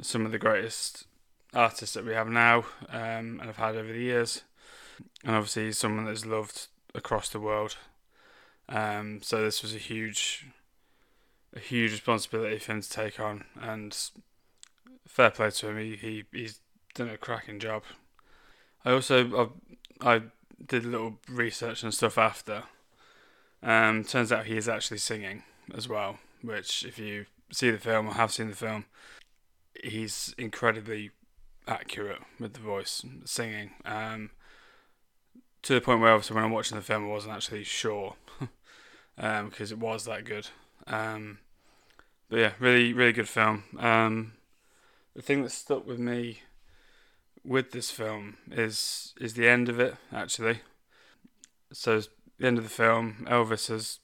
some 0.00 0.24
of 0.24 0.32
the 0.32 0.38
greatest 0.38 1.06
artists 1.52 1.94
that 1.94 2.04
we 2.04 2.12
have 2.12 2.28
now 2.28 2.64
um, 2.88 3.38
and 3.38 3.42
have 3.42 3.56
had 3.56 3.76
over 3.76 3.92
the 3.92 4.00
years. 4.00 4.42
And 5.24 5.34
obviously, 5.34 5.66
he's 5.66 5.78
someone 5.78 6.06
that's 6.06 6.26
loved 6.26 6.68
across 6.94 7.28
the 7.28 7.40
world. 7.40 7.76
Um, 8.68 9.20
so 9.22 9.42
this 9.42 9.62
was 9.62 9.74
a 9.74 9.78
huge, 9.78 10.46
a 11.54 11.58
huge 11.58 11.92
responsibility 11.92 12.58
for 12.58 12.72
him 12.72 12.82
to 12.82 12.90
take 12.90 13.18
on, 13.18 13.44
and 13.60 13.96
fair 15.06 15.30
play 15.30 15.50
to 15.50 15.68
him. 15.68 15.78
He, 15.78 15.96
he 15.96 16.24
he's 16.32 16.60
done 16.94 17.08
a 17.08 17.16
cracking 17.16 17.58
job. 17.58 17.82
I 18.84 18.92
also 18.92 19.50
I, 20.00 20.14
I 20.14 20.22
did 20.64 20.84
a 20.84 20.88
little 20.88 21.18
research 21.28 21.82
and 21.82 21.92
stuff 21.92 22.16
after. 22.16 22.64
Um, 23.62 24.04
turns 24.04 24.32
out 24.32 24.46
he 24.46 24.56
is 24.56 24.68
actually 24.68 24.98
singing 24.98 25.42
as 25.74 25.88
well, 25.88 26.18
which 26.42 26.84
if 26.84 26.98
you 26.98 27.26
see 27.52 27.70
the 27.70 27.78
film 27.78 28.08
or 28.08 28.14
have 28.14 28.32
seen 28.32 28.48
the 28.48 28.56
film, 28.56 28.84
he's 29.82 30.34
incredibly 30.38 31.10
accurate 31.66 32.22
with 32.38 32.54
the 32.54 32.60
voice 32.60 33.04
singing. 33.24 33.70
Um, 33.84 34.30
to 35.62 35.74
the 35.74 35.80
point 35.80 36.00
where 36.00 36.12
obviously 36.12 36.34
when 36.34 36.44
I'm 36.44 36.52
watching 36.52 36.76
the 36.76 36.82
film, 36.82 37.04
I 37.04 37.08
wasn't 37.08 37.34
actually 37.34 37.64
sure 37.64 38.14
because 39.18 39.72
um, 39.72 39.78
it 39.78 39.78
was 39.78 40.04
that 40.04 40.24
good. 40.24 40.48
Um, 40.86 41.38
but 42.28 42.38
yeah, 42.38 42.52
really, 42.58 42.92
really 42.92 43.12
good 43.12 43.28
film. 43.28 43.64
Um, 43.78 44.32
the 45.14 45.22
thing 45.22 45.42
that 45.42 45.50
stuck 45.50 45.86
with 45.86 45.98
me 45.98 46.40
with 47.44 47.72
this 47.72 47.90
film 47.90 48.36
is 48.50 49.14
is 49.20 49.34
the 49.34 49.48
end 49.48 49.68
of 49.68 49.80
it 49.80 49.96
actually. 50.12 50.60
So 51.72 52.00
the 52.38 52.46
end 52.46 52.58
of 52.58 52.64
the 52.64 52.70
film, 52.70 53.26
Elvis 53.28 53.68
has 53.68 53.98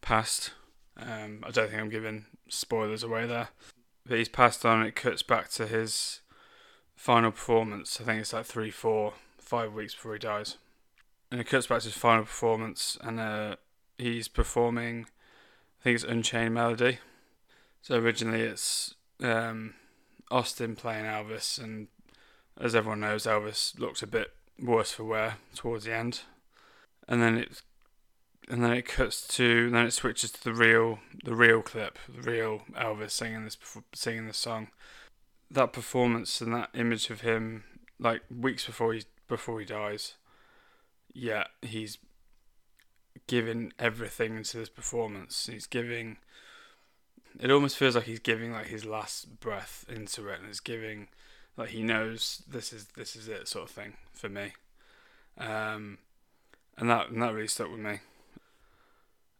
passed. 0.00 0.52
Um, 0.98 1.44
I 1.46 1.50
don't 1.50 1.70
think 1.70 1.80
I'm 1.80 1.90
giving 1.90 2.26
spoilers 2.48 3.02
away 3.02 3.26
there, 3.26 3.48
but 4.06 4.18
he's 4.18 4.28
passed 4.28 4.64
on. 4.64 4.82
It 4.82 4.96
cuts 4.96 5.22
back 5.22 5.48
to 5.50 5.66
his 5.66 6.20
final 6.96 7.30
performance. 7.30 8.00
I 8.00 8.04
think 8.04 8.20
it's 8.20 8.32
like 8.32 8.46
three, 8.46 8.70
four, 8.70 9.14
five 9.38 9.72
weeks 9.72 9.94
before 9.94 10.14
he 10.14 10.18
dies, 10.18 10.56
and 11.30 11.40
it 11.40 11.46
cuts 11.46 11.68
back 11.68 11.80
to 11.80 11.88
his 11.88 11.96
final 11.96 12.24
performance, 12.24 12.98
and 13.00 13.20
uh, 13.20 13.56
he's 13.96 14.28
performing. 14.28 15.06
I 15.80 15.84
think 15.84 15.94
it's 15.94 16.04
Unchained 16.04 16.54
Melody. 16.54 16.98
So 17.82 17.96
originally 17.96 18.40
it's 18.40 18.94
um, 19.22 19.74
Austin 20.30 20.74
playing 20.74 21.04
Elvis, 21.04 21.62
and 21.62 21.88
as 22.60 22.74
everyone 22.74 23.00
knows, 23.00 23.24
Elvis 23.24 23.78
looks 23.78 24.02
a 24.02 24.06
bit 24.06 24.32
worse 24.60 24.90
for 24.90 25.04
wear 25.04 25.36
towards 25.54 25.84
the 25.84 25.94
end, 25.94 26.22
and 27.06 27.22
then 27.22 27.38
it 27.38 27.62
and 28.48 28.64
then 28.64 28.72
it 28.72 28.86
cuts 28.86 29.26
to 29.36 29.70
then 29.70 29.86
it 29.86 29.92
switches 29.92 30.30
to 30.32 30.44
the 30.44 30.54
real 30.54 30.98
the 31.24 31.34
real 31.34 31.62
clip, 31.62 31.98
the 32.08 32.22
real 32.22 32.62
Elvis 32.72 33.10
singing 33.10 33.44
this 33.44 33.56
singing 33.94 34.26
this 34.26 34.38
song. 34.38 34.68
That 35.50 35.72
performance 35.72 36.40
and 36.40 36.54
that 36.54 36.70
image 36.74 37.10
of 37.10 37.22
him, 37.22 37.64
like 37.98 38.22
weeks 38.30 38.66
before 38.66 38.92
he 38.94 39.04
before 39.28 39.60
he 39.60 39.66
dies, 39.66 40.14
yeah, 41.12 41.44
he's 41.62 41.98
giving 43.26 43.72
everything 43.78 44.36
into 44.36 44.56
this 44.56 44.68
performance. 44.68 45.48
He's 45.50 45.66
giving. 45.66 46.18
It 47.40 47.50
almost 47.50 47.76
feels 47.76 47.94
like 47.94 48.04
he's 48.04 48.18
giving 48.18 48.52
like 48.52 48.66
his 48.66 48.84
last 48.84 49.40
breath 49.40 49.84
into 49.88 50.28
it, 50.28 50.38
and 50.38 50.48
he's 50.48 50.60
giving 50.60 51.08
like 51.56 51.70
he 51.70 51.82
knows 51.82 52.42
this 52.48 52.72
is 52.72 52.86
this 52.96 53.14
is 53.16 53.28
it 53.28 53.48
sort 53.48 53.68
of 53.68 53.74
thing 53.74 53.94
for 54.12 54.28
me. 54.28 54.52
Um, 55.36 55.98
and 56.76 56.88
that 56.90 57.10
and 57.10 57.22
that 57.22 57.34
really 57.34 57.48
stuck 57.48 57.70
with 57.70 57.80
me. 57.80 58.00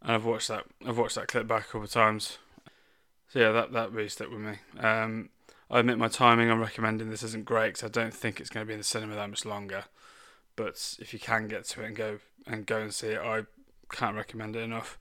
And 0.03 0.13
I've 0.13 0.25
watched 0.25 0.49
that 0.49 0.65
I've 0.87 0.99
watched 0.99 1.17
that 1.17 1.29
clip 1.29 1.47
back 1.47 1.65
a 1.65 1.67
couple 1.67 1.85
of 1.85 1.91
times. 1.91 2.39
So 3.29 3.41
yeah, 3.41 3.53
that 3.53 3.73
that 3.73 3.93
really 3.93 4.09
stuck 4.09 4.31
with 4.31 4.41
me. 4.41 4.55
Um, 4.79 5.31
I 5.71 5.81
admit 5.81 5.99
my 5.99 6.09
timing 6.09 6.51
on 6.51 6.61
recommending 6.61 7.11
this 7.11 7.23
isn't 7.23 7.45
great 7.45 7.75
because 7.75 7.85
I 7.85 7.89
don't 7.89 8.15
think 8.15 8.41
it's 8.41 8.49
going 8.49 8.65
to 8.65 8.69
be 8.69 8.73
in 8.73 8.81
the 8.81 8.85
cinema 8.85 9.17
that 9.17 9.29
much 9.29 9.45
longer. 9.45 9.85
But 10.57 10.97
if 10.99 11.13
you 11.13 11.19
can 11.19 11.47
get 11.47 11.65
to 11.67 11.83
it 11.83 11.87
and 11.87 11.97
go 11.97 12.19
and 12.47 12.65
go 12.65 12.79
and 12.79 12.93
see 12.95 13.09
it, 13.09 13.21
I 13.21 13.43
can't 13.91 14.17
recommend 14.17 14.57
it 14.57 14.61
enough. 14.61 14.99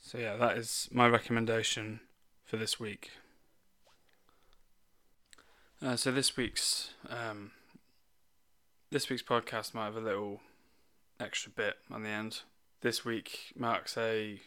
So 0.00 0.18
yeah, 0.18 0.36
that 0.36 0.56
is 0.56 0.88
my 0.92 1.08
recommendation 1.08 2.00
for 2.44 2.56
this 2.56 2.78
week. 2.78 3.12
Uh, 5.84 5.96
so 5.96 6.10
this 6.10 6.36
week's 6.36 6.94
um, 7.08 7.52
this 8.90 9.08
week's 9.08 9.22
podcast 9.22 9.74
might 9.74 9.84
have 9.84 9.96
a 9.96 10.00
little 10.00 10.40
extra 11.20 11.50
bit 11.50 11.76
on 11.90 12.02
the 12.02 12.08
end. 12.08 12.42
This 12.80 13.04
week 13.04 13.52
marks 13.56 13.98
a 13.98 14.40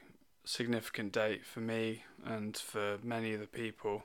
significant 0.45 1.11
date 1.11 1.45
for 1.45 1.59
me 1.59 2.03
and 2.25 2.55
for 2.55 2.97
many 3.03 3.33
of 3.33 3.41
the 3.41 3.45
people. 3.45 4.03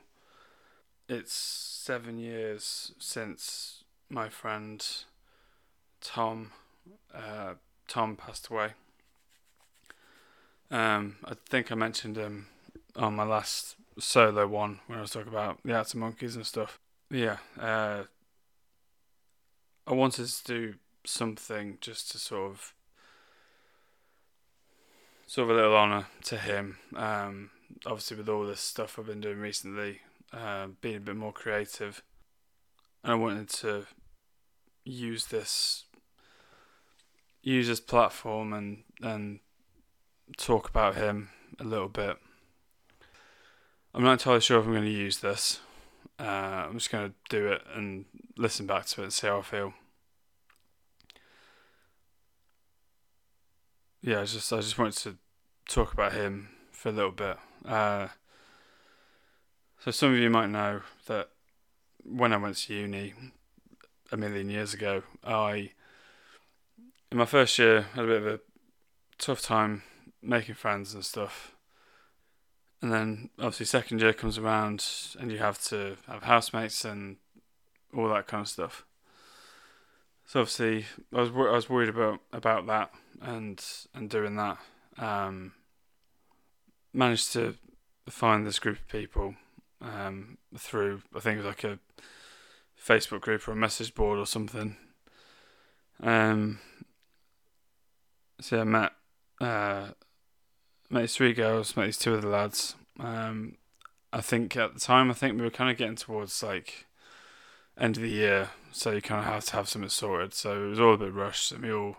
It's 1.09 1.33
seven 1.33 2.19
years 2.19 2.91
since 2.99 3.85
my 4.11 4.29
friend 4.29 4.85
Tom 6.01 6.51
uh, 7.15 7.55
Tom 7.87 8.17
passed 8.17 8.49
away. 8.49 8.71
Um, 10.73 11.19
I 11.25 11.35
think 11.49 11.71
I 11.71 11.77
mentioned 11.77 12.17
him 12.17 12.49
on 12.97 13.15
my 13.15 13.23
last 13.23 13.77
solo 13.97 14.49
one 14.49 14.81
when 14.89 14.99
I 14.99 15.03
was 15.03 15.13
talking 15.13 15.29
about 15.33 15.61
the 15.65 15.73
Arctic 15.73 16.01
Monkeys 16.01 16.35
and 16.35 16.45
stuff. 16.45 16.81
Yeah, 17.13 17.37
uh, 17.61 18.03
I 19.87 19.95
wanted 19.95 20.27
to 20.27 20.45
do 20.45 20.75
something 21.05 21.79
just 21.81 22.11
to 22.11 22.19
sort 22.19 22.51
of 22.51 22.75
sort 25.27 25.51
of 25.51 25.57
a 25.57 25.61
little 25.61 25.77
honour 25.77 26.07
to 26.25 26.39
him. 26.39 26.79
Um, 26.95 27.51
obviously, 27.85 28.17
with 28.17 28.29
all 28.29 28.47
this 28.47 28.61
stuff 28.61 28.99
I've 28.99 29.07
been 29.07 29.21
doing 29.21 29.39
recently, 29.39 30.01
uh, 30.33 30.69
being 30.81 30.97
a 30.97 31.01
bit 31.01 31.17
more 31.17 31.33
creative, 31.33 32.03
and 33.03 33.13
I 33.13 33.17
wanted 33.17 33.49
to 33.51 33.87
use 34.85 35.27
this 35.27 35.85
use 37.43 37.69
this 37.69 37.81
platform 37.81 38.53
and 38.53 38.83
and 39.03 39.41
talk 40.37 40.69
about 40.69 40.97
him 40.97 41.31
a 41.61 41.65
little 41.65 41.89
bit. 41.89 42.17
I'm 43.95 44.03
not 44.03 44.13
entirely 44.13 44.41
sure 44.41 44.59
if 44.59 44.67
I'm 44.67 44.73
going 44.73 44.85
to 44.85 44.91
use 44.91 45.21
this. 45.21 45.61
Uh, 46.19 46.67
I'm 46.69 46.75
just 46.75 46.91
going 46.91 47.09
to 47.09 47.15
do 47.29 47.49
it 47.49 47.63
and 47.75 48.05
listen 48.37 48.67
back 48.67 48.87
to 48.87 49.01
it 49.01 49.05
and 49.05 49.13
see 49.13 49.27
how 49.27 49.39
I 49.39 49.43
feel. 49.43 49.73
Yeah, 54.07 54.21
I 54.21 54.25
just 54.25 54.53
I 54.53 54.59
just 54.59 54.79
wanted 54.79 54.97
to 54.99 55.17
talk 55.69 55.93
about 55.93 56.13
him 56.13 56.51
for 56.71 56.91
a 56.91 56.93
little 56.93 57.11
bit. 57.11 57.37
Uh, 57.65 58.07
so 59.81 59.91
some 59.91 60.13
of 60.13 60.19
you 60.21 60.31
might 60.31 60.49
know 60.49 60.83
that 61.09 61.31
when 62.05 62.33
I 62.33 62.37
went 62.37 62.57
to 62.57 62.75
uni 62.75 63.15
a 64.13 64.17
million 64.17 64.49
years 64.49 64.75
ago, 64.75 65.03
I 65.25 65.71
in 67.11 67.19
my 67.19 67.25
first 67.25 67.59
year 67.59 67.87
had 67.95 68.05
a 68.05 68.07
bit 68.07 68.23
of 68.23 68.27
a 68.29 68.41
tough 69.19 69.43
time 69.43 69.83
making 70.23 70.55
friends 70.55 70.95
and 70.95 71.05
stuff. 71.05 71.57
And 72.81 72.93
then 72.93 73.31
obviously 73.41 73.67
second 73.67 74.01
year 74.01 74.13
comes 74.13 74.39
around 74.39 74.87
and 75.19 75.33
you 75.33 75.39
have 75.39 75.61
to 75.65 75.97
have 76.07 76.23
housemates 76.23 76.85
and 76.85 77.17
all 77.93 78.09
that 78.11 78.29
kind 78.29 78.43
of 78.43 78.49
stuff. 78.49 78.86
So 80.27 80.41
obviously 80.41 80.87
I 81.15 81.21
was 81.21 81.31
I 81.31 81.55
was 81.55 81.71
worried 81.71 81.89
about 81.89 82.21
about 82.33 82.67
that 82.67 82.91
and 83.23 83.63
and 83.95 84.11
doing 84.11 84.37
that. 84.37 84.59
Um, 84.99 85.53
managed 86.93 87.33
to 87.35 87.55
find 88.09 88.47
this 88.47 88.59
group 88.59 88.79
of 88.79 88.89
people 88.89 89.35
um, 89.81 90.39
through 90.57 91.03
I 91.15 91.21
think 91.21 91.39
it 91.39 91.45
was 91.45 91.47
like 91.47 91.65
a 91.65 91.79
Facebook 92.83 93.21
group 93.21 93.47
or 93.47 93.53
a 93.53 93.57
message 93.57 93.95
board 93.95 94.19
or 94.19 94.27
something. 94.27 94.77
Um, 96.03 96.59
so 98.41 98.61
I 98.61 98.65
met 98.65 98.93
uh, 99.41 99.89
met 100.91 101.01
these 101.03 101.17
three 101.17 101.35
girls, 101.35 101.77
met 101.77 101.87
these 101.87 101.99
two 101.99 102.15
other 102.15 102.29
lads. 102.29 102.75
Um, 102.99 103.57
I 104.13 104.21
think 104.21 104.57
at 104.57 104.75
the 104.75 104.81
time, 104.81 105.11
I 105.11 105.15
think 105.15 105.37
we 105.37 105.45
were 105.45 105.51
kind 105.51 105.71
of 105.71 105.77
getting 105.77 105.97
towards 105.97 106.43
like 106.43 106.86
end 107.79 107.97
of 107.97 108.03
the 108.03 108.09
year, 108.09 108.51
so 108.73 108.91
you 108.91 109.03
kind 109.03 109.21
of 109.21 109.33
have 109.33 109.45
to 109.47 109.53
have 109.53 109.69
something 109.69 109.89
sorted. 109.89 110.35
So 110.35 110.65
it 110.65 110.69
was 110.69 110.81
all 110.81 110.95
a 110.95 110.99
bit 110.99 111.13
rushed, 111.13 111.53
and 111.53 111.63
we 111.63 111.73
all 111.73 111.99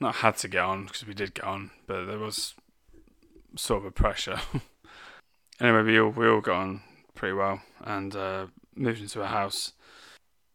not 0.00 0.16
had 0.16 0.36
to 0.38 0.48
get 0.48 0.62
on 0.62 0.86
because 0.86 1.06
we 1.06 1.14
did 1.14 1.34
get 1.34 1.44
on, 1.44 1.70
but 1.86 2.06
there 2.06 2.18
was 2.18 2.54
sort 3.56 3.82
of 3.82 3.86
a 3.86 3.90
pressure. 3.90 4.40
anyway, 5.60 5.82
we 5.82 6.00
all 6.00 6.10
we 6.10 6.28
all 6.28 6.40
got 6.40 6.56
on 6.56 6.82
pretty 7.14 7.34
well 7.34 7.60
and 7.84 8.16
uh, 8.16 8.46
moved 8.74 9.00
into 9.00 9.22
a 9.22 9.26
house. 9.26 9.72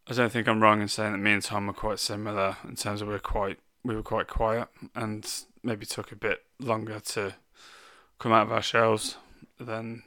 I 0.08 0.14
don't 0.14 0.32
think 0.32 0.48
I'm 0.48 0.62
wrong 0.62 0.82
in 0.82 0.88
saying 0.88 1.14
that 1.14 1.18
me 1.18 1.34
and 1.34 1.42
Tom 1.42 1.70
are 1.70 1.74
quite 1.74 2.00
similar 2.00 2.58
in 2.68 2.76
terms 2.76 3.02
of 3.02 3.08
we're 3.08 3.20
quite 3.20 3.60
we 3.84 3.96
were 3.96 4.04
quite 4.04 4.28
quiet 4.28 4.68
and 4.96 5.28
maybe 5.64 5.86
took 5.86 6.12
a 6.12 6.16
bit 6.16 6.44
longer 6.60 7.00
to 7.00 7.36
come 8.20 8.32
out 8.32 8.48
of 8.48 8.52
our 8.52 8.62
shells 8.62 9.18
than 9.60 10.04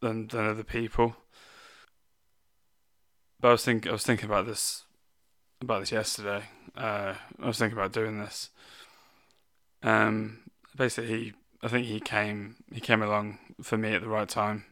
than 0.00 0.28
than 0.28 0.46
other 0.46 0.64
people. 0.64 1.16
But 3.40 3.48
I 3.48 3.52
was 3.52 3.64
think 3.64 3.86
I 3.86 3.92
was 3.92 4.02
thinking 4.02 4.26
about 4.26 4.46
this 4.46 4.84
about 5.60 5.80
this 5.80 5.92
yesterday. 5.92 6.44
Uh, 6.76 7.14
I 7.40 7.46
was 7.46 7.58
thinking 7.58 7.78
about 7.78 7.92
doing 7.92 8.18
this. 8.18 8.50
Um, 9.82 10.40
basically, 10.76 11.24
he, 11.24 11.32
I 11.62 11.68
think 11.68 11.86
he 11.86 12.00
came 12.00 12.56
he 12.72 12.80
came 12.80 13.02
along 13.02 13.38
for 13.62 13.76
me 13.76 13.94
at 13.94 14.02
the 14.02 14.08
right 14.08 14.28
time. 14.28 14.64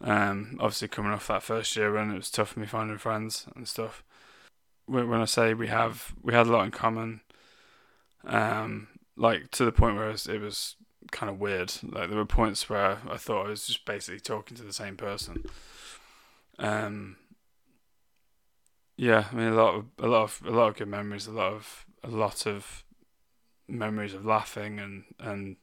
Um, 0.00 0.56
obviously 0.60 0.88
coming 0.88 1.12
off 1.12 1.28
that 1.28 1.42
first 1.42 1.76
year 1.76 1.92
when 1.92 2.10
it 2.10 2.16
was 2.16 2.30
tough 2.30 2.50
for 2.50 2.60
me 2.60 2.66
finding 2.66 2.98
friends 2.98 3.46
and 3.54 3.68
stuff 3.68 4.02
when 4.86 5.12
I 5.12 5.24
say 5.24 5.54
we 5.54 5.68
have 5.68 6.14
we 6.22 6.34
had 6.34 6.46
a 6.46 6.50
lot 6.50 6.64
in 6.64 6.70
common, 6.70 7.20
um, 8.24 8.88
like 9.16 9.50
to 9.52 9.64
the 9.64 9.72
point 9.72 9.96
where 9.96 10.08
it 10.08 10.12
was, 10.12 10.26
it 10.26 10.40
was 10.40 10.76
kind 11.10 11.30
of 11.30 11.40
weird. 11.40 11.72
Like 11.82 12.08
there 12.08 12.18
were 12.18 12.26
points 12.26 12.68
where 12.68 12.98
I 13.10 13.16
thought 13.16 13.46
I 13.46 13.50
was 13.50 13.66
just 13.66 13.84
basically 13.84 14.20
talking 14.20 14.56
to 14.56 14.62
the 14.62 14.72
same 14.72 14.96
person. 14.96 15.44
Um, 16.58 17.16
yeah, 18.96 19.26
I 19.30 19.34
mean 19.34 19.48
a 19.48 19.54
lot 19.54 19.74
of 19.74 19.84
a 19.98 20.06
lot 20.06 20.22
of 20.22 20.42
a 20.46 20.50
lot 20.50 20.68
of 20.68 20.76
good 20.76 20.88
memories, 20.88 21.26
a 21.26 21.32
lot 21.32 21.52
of 21.52 21.86
a 22.02 22.08
lot 22.08 22.46
of 22.46 22.84
memories 23.66 24.14
of 24.14 24.24
laughing 24.24 24.78
and 24.78 25.04
and 25.18 25.56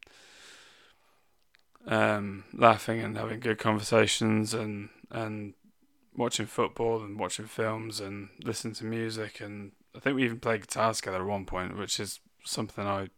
um, 1.88 2.44
laughing 2.54 3.00
and 3.00 3.17
having 3.17 3.39
good 3.39 3.58
conversations 3.58 4.54
and 4.54 4.89
and 5.10 5.54
watching 6.15 6.46
football 6.46 7.02
and 7.04 7.20
watching 7.20 7.46
films 7.46 8.00
and 8.00 8.30
listening 8.44 8.74
to 8.74 8.84
music 8.84 9.39
and 9.39 9.72
I 9.96 10.00
think 10.00 10.15
we 10.15 10.24
even 10.26 10.39
played 10.39 10.62
guitar 10.62 10.94
together 10.94 11.17
at 11.17 11.26
one 11.26 11.46
point, 11.46 11.78
which 11.78 12.00
is 12.00 12.20
something 12.44 12.86
I 12.86 13.10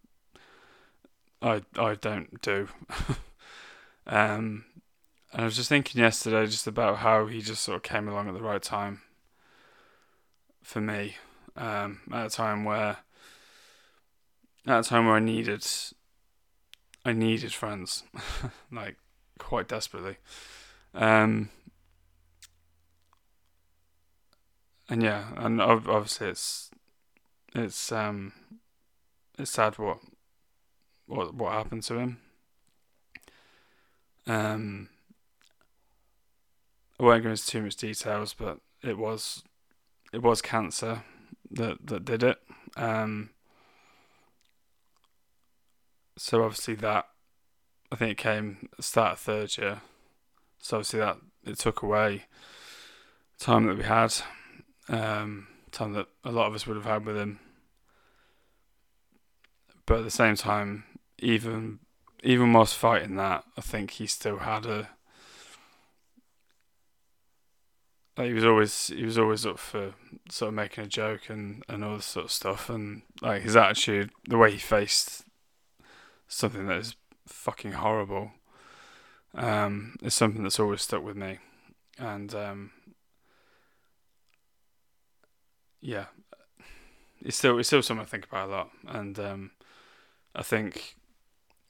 I 1.41 1.61
I 1.75 1.95
don't 1.95 2.39
do. 2.41 2.67
um, 4.07 4.65
and 5.31 5.41
I 5.41 5.45
was 5.45 5.55
just 5.55 5.69
thinking 5.69 6.01
yesterday 6.01 6.45
just 6.45 6.67
about 6.67 6.97
how 6.97 7.25
he 7.25 7.41
just 7.41 7.63
sort 7.63 7.77
of 7.77 7.83
came 7.83 8.07
along 8.07 8.27
at 8.27 8.35
the 8.35 8.41
right 8.43 8.61
time 8.61 9.01
for 10.63 10.81
me. 10.81 11.15
Um, 11.55 11.99
at 12.11 12.25
a 12.25 12.29
time 12.29 12.63
where 12.63 12.97
at 14.65 14.79
a 14.79 14.89
time 14.89 15.05
where 15.05 15.15
I 15.15 15.19
needed, 15.19 15.65
I 17.05 17.13
needed 17.13 17.53
friends, 17.53 18.03
like 18.71 18.95
quite 19.37 19.67
desperately. 19.67 20.17
Um, 20.95 21.49
and 24.89 25.03
yeah, 25.03 25.25
and 25.37 25.61
obviously 25.61 26.29
it's 26.29 26.71
it's 27.53 27.91
um 27.91 28.33
it's 29.37 29.51
sad 29.51 29.77
what 29.77 29.99
what 31.05 31.35
what 31.35 31.53
happened 31.53 31.83
to 31.83 31.99
him. 31.99 32.17
Um, 34.25 34.89
I 36.99 37.03
won't 37.03 37.23
go 37.23 37.31
into 37.31 37.45
too 37.45 37.61
much 37.61 37.75
details, 37.75 38.33
but 38.33 38.59
it 38.81 38.97
was 38.97 39.43
it 40.13 40.21
was 40.21 40.41
cancer 40.41 41.03
that 41.51 41.85
that 41.87 42.05
did 42.05 42.23
it. 42.23 42.37
Um, 42.77 43.31
so 46.15 46.43
obviously 46.43 46.75
that 46.75 47.07
I 47.91 47.95
think 47.95 48.11
it 48.11 48.17
came 48.17 48.69
start 48.79 49.13
of 49.13 49.19
third 49.19 49.57
year. 49.57 49.81
So 50.59 50.77
obviously 50.77 50.99
that 50.99 51.17
it 51.45 51.59
took 51.59 51.81
away 51.81 52.23
time 53.39 53.65
that 53.65 53.77
we 53.77 53.83
had, 53.83 54.13
um, 54.87 55.47
time 55.71 55.93
that 55.93 56.07
a 56.23 56.31
lot 56.31 56.47
of 56.47 56.55
us 56.55 56.65
would 56.65 56.77
have 56.77 56.85
had 56.85 57.05
with 57.05 57.17
him. 57.17 57.39
But 59.85 59.99
at 59.99 60.03
the 60.05 60.11
same 60.11 60.35
time, 60.35 60.85
even 61.19 61.79
even 62.23 62.53
whilst 62.53 62.77
fighting 62.77 63.15
that, 63.17 63.43
I 63.57 63.61
think 63.61 63.91
he 63.91 64.07
still 64.07 64.37
had 64.37 64.65
a 64.65 64.89
like 68.17 68.27
he 68.27 68.33
was 68.33 68.45
always 68.45 68.87
he 68.87 69.03
was 69.03 69.17
always 69.17 69.45
up 69.45 69.59
for 69.59 69.93
sort 70.29 70.49
of 70.49 70.53
making 70.55 70.83
a 70.83 70.87
joke 70.87 71.29
and 71.29 71.63
and 71.67 71.83
all 71.83 71.95
this 71.95 72.05
sort 72.05 72.25
of 72.25 72.31
stuff 72.31 72.69
and 72.69 73.01
like 73.21 73.41
his 73.41 73.55
attitude 73.55 74.11
the 74.27 74.37
way 74.37 74.51
he 74.51 74.57
faced 74.57 75.25
something 76.27 76.67
that 76.67 76.77
is 76.77 76.95
fucking 77.27 77.73
horrible 77.73 78.31
um 79.35 79.95
is 80.03 80.13
something 80.13 80.43
that's 80.43 80.59
always 80.59 80.81
stuck 80.81 81.03
with 81.03 81.15
me. 81.15 81.39
And 81.97 82.33
um 82.35 82.71
yeah 85.81 86.05
it's 87.21 87.37
still 87.37 87.57
it's 87.59 87.67
still 87.67 87.81
something 87.81 88.03
I 88.03 88.09
think 88.09 88.25
about 88.25 88.49
a 88.49 88.51
lot. 88.51 88.69
And 88.87 89.19
um 89.19 89.51
I 90.35 90.43
think 90.43 90.95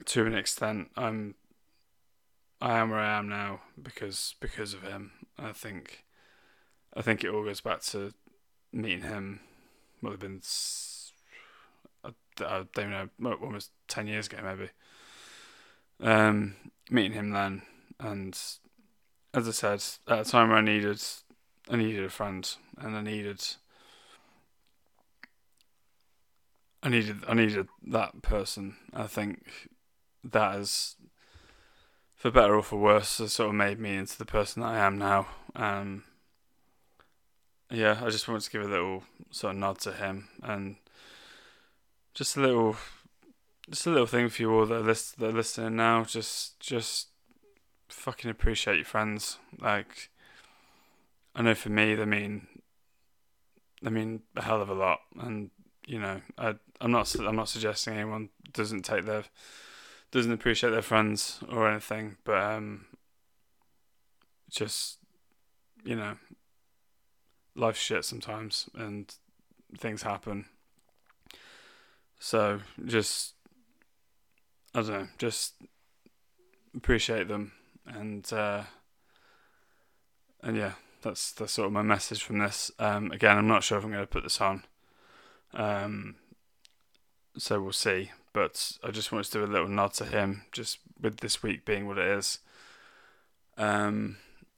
to 0.05 0.25
an 0.25 0.33
extent 0.33 0.89
I'm 0.97 1.35
I 2.59 2.77
am 2.77 2.89
where 2.89 2.99
I 2.99 3.17
am 3.17 3.27
now 3.27 3.61
because 3.81 4.35
because 4.39 4.73
of 4.73 4.83
him. 4.83 5.11
I 5.37 5.51
think 5.51 6.02
I 6.95 7.01
think 7.01 7.23
it 7.23 7.29
all 7.29 7.43
goes 7.43 7.61
back 7.61 7.81
to 7.83 8.13
meeting 8.71 9.03
him. 9.03 9.39
Well, 10.01 10.11
have 10.11 10.19
been 10.19 10.41
I, 12.03 12.63
don't 12.73 12.89
know, 13.19 13.33
almost 13.41 13.71
ten 13.87 14.07
years 14.07 14.27
ago 14.27 14.37
maybe. 14.43 14.69
Um, 15.99 16.55
meeting 16.89 17.13
him 17.13 17.29
then, 17.31 17.61
and 17.99 18.37
as 19.33 19.47
I 19.47 19.51
said, 19.51 19.83
at 20.07 20.27
a 20.27 20.29
time 20.29 20.51
I 20.51 20.61
needed, 20.61 21.01
I 21.69 21.77
needed 21.77 22.03
a 22.03 22.09
friend, 22.09 22.49
and 22.77 22.95
I 22.95 23.01
needed, 23.01 23.41
I 26.81 26.89
needed, 26.89 27.17
I 27.27 27.33
needed 27.33 27.67
that 27.87 28.21
person. 28.21 28.75
I 28.93 29.07
think 29.07 29.69
that 30.23 30.55
has, 30.55 30.95
for 32.15 32.31
better 32.31 32.55
or 32.55 32.63
for 32.63 32.77
worse, 32.77 33.19
has 33.19 33.33
sort 33.33 33.49
of 33.49 33.55
made 33.55 33.79
me 33.79 33.95
into 33.95 34.17
the 34.17 34.25
person 34.25 34.61
that 34.61 34.69
I 34.69 34.79
am 34.79 34.97
now. 34.97 35.27
Um, 35.55 36.03
yeah, 37.73 37.99
I 38.03 38.09
just 38.09 38.27
wanted 38.27 38.43
to 38.43 38.51
give 38.51 38.61
a 38.61 38.67
little 38.67 39.03
sort 39.31 39.53
of 39.53 39.59
nod 39.59 39.79
to 39.79 39.93
him 39.93 40.29
and 40.43 40.75
just 42.13 42.37
a 42.37 42.41
little, 42.41 42.75
just 43.69 43.87
a 43.87 43.89
little 43.89 44.05
thing 44.05 44.29
for 44.29 44.41
you 44.41 44.53
all 44.53 44.65
that 44.65 44.75
are, 44.75 44.79
list, 44.81 45.19
that 45.19 45.29
are 45.29 45.33
listening 45.33 45.75
now. 45.75 46.03
Just, 46.03 46.59
just 46.59 47.07
fucking 47.89 48.29
appreciate 48.29 48.75
your 48.75 48.85
friends. 48.85 49.37
Like, 49.59 50.09
I 51.35 51.41
know 51.41 51.55
for 51.55 51.69
me, 51.69 51.95
they 51.95 52.05
mean, 52.05 52.47
they 53.81 53.89
mean 53.89 54.21
a 54.35 54.43
hell 54.43 54.61
of 54.61 54.69
a 54.69 54.73
lot. 54.73 54.99
And 55.19 55.49
you 55.87 55.99
know, 55.99 56.21
I, 56.37 56.55
I'm 56.79 56.91
not, 56.91 57.13
I'm 57.19 57.35
not 57.35 57.49
suggesting 57.49 57.95
anyone 57.95 58.29
doesn't 58.53 58.83
take 58.83 59.05
their, 59.05 59.23
doesn't 60.11 60.31
appreciate 60.31 60.69
their 60.69 60.81
friends 60.81 61.39
or 61.49 61.69
anything, 61.69 62.17
but 62.23 62.37
um, 62.37 62.85
just, 64.49 64.99
you 65.83 65.95
know, 65.95 66.15
life's 67.55 67.79
shit 67.79 68.05
sometimes 68.05 68.69
and 68.75 69.13
things 69.77 70.03
happen. 70.03 70.45
So 72.19 72.61
just 72.85 73.33
I 74.73 74.81
don't 74.81 74.89
know, 74.89 75.07
just 75.17 75.55
appreciate 76.75 77.27
them 77.27 77.51
and 77.85 78.31
uh, 78.33 78.63
and 80.41 80.57
yeah, 80.57 80.73
that's 81.01 81.31
that's 81.31 81.53
sort 81.53 81.67
of 81.67 81.73
my 81.73 81.81
message 81.81 82.23
from 82.23 82.39
this. 82.39 82.71
Um, 82.79 83.11
again, 83.11 83.37
I'm 83.37 83.47
not 83.47 83.63
sure 83.63 83.77
if 83.77 83.83
I'm 83.83 83.91
going 83.91 84.03
to 84.03 84.07
put 84.07 84.23
this 84.23 84.41
on, 84.41 84.63
um, 85.53 86.15
so 87.37 87.61
we'll 87.61 87.71
see. 87.71 88.11
But 88.33 88.73
I 88.83 88.89
just 88.91 89.11
wanted 89.11 89.25
to 89.25 89.39
do 89.39 89.45
a 89.45 89.53
little 89.53 89.67
nod 89.67 89.93
to 89.95 90.05
him, 90.05 90.43
just 90.51 90.79
with 90.99 91.17
this 91.19 91.43
week 91.43 91.65
being 91.65 91.87
what 91.87 91.99
it 91.99 92.07
is. 92.07 92.39
Um, 93.57 94.17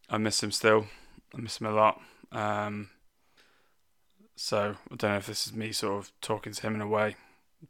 I 0.10 0.17
miss 0.17 0.41
him 0.41 0.51
still. 0.51 0.88
I 1.36 1.41
miss 1.41 1.60
him 1.60 1.67
a 1.67 1.71
lot. 1.71 2.02
Um, 2.32 2.89
so 4.36 4.76
I 4.91 4.95
don't 4.95 5.12
know 5.12 5.17
if 5.17 5.28
this 5.28 5.48
is 5.48 5.54
me 5.54 5.71
sort 5.71 6.00
of 6.00 6.12
talking 6.21 6.54
to 6.54 6.62
him 6.62 6.76
in 6.76 6.82
a 6.82 6.88
way, 6.88 7.15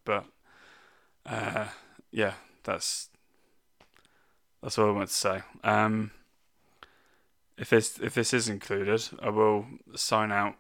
but 0.04 0.26
uh, 1.26 1.68
yeah, 2.12 2.34
that's 2.64 3.10
that's 4.62 4.78
all 4.78 4.90
I 4.90 4.92
want 4.92 5.10
to 5.10 5.14
say. 5.14 5.42
Um, 5.64 6.12
if 7.58 7.70
this 7.70 8.00
if 8.00 8.14
this 8.14 8.34
is 8.34 8.50
included, 8.50 9.08
I 9.22 9.30
will 9.30 9.66
sign 9.96 10.32
out. 10.32 10.56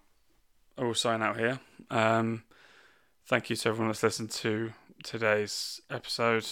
I 0.77 0.83
will 0.83 0.93
sign 0.93 1.21
out 1.21 1.37
here. 1.37 1.59
Um, 1.89 2.43
thank 3.25 3.49
you 3.49 3.55
to 3.55 3.69
everyone 3.69 3.89
that's 3.89 4.03
listened 4.03 4.31
to 4.31 4.73
today's 5.03 5.81
episode. 5.89 6.45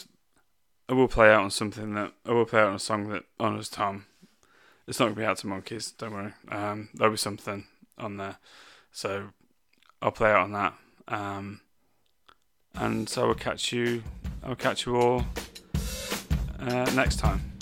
I 0.89 0.93
will 0.93 1.07
play 1.07 1.31
out 1.31 1.43
on 1.43 1.51
something 1.51 1.93
that 1.93 2.13
I 2.25 2.31
will 2.31 2.45
play 2.45 2.61
out 2.61 2.69
on 2.69 2.75
a 2.75 2.79
song 2.79 3.09
that 3.09 3.23
honors 3.39 3.69
Tom. 3.69 4.05
It's 4.87 4.99
not 4.99 5.05
gonna 5.05 5.15
be 5.15 5.25
Arctic 5.25 5.45
Monkeys, 5.45 5.91
don't 5.91 6.13
worry. 6.13 6.33
Um, 6.49 6.89
there'll 6.93 7.13
be 7.13 7.17
something 7.17 7.65
on 7.97 8.17
there. 8.17 8.37
So 8.91 9.29
I'll 10.01 10.11
play 10.11 10.31
out 10.31 10.43
on 10.43 10.51
that. 10.51 10.73
Um, 11.07 11.61
and 12.75 13.07
so 13.07 13.23
I 13.23 13.27
will 13.27 13.35
catch 13.35 13.71
you. 13.71 14.03
I 14.43 14.49
will 14.49 14.55
catch 14.55 14.85
you 14.85 14.97
all 14.97 15.25
uh, 16.59 16.91
next 16.93 17.19
time. 17.19 17.53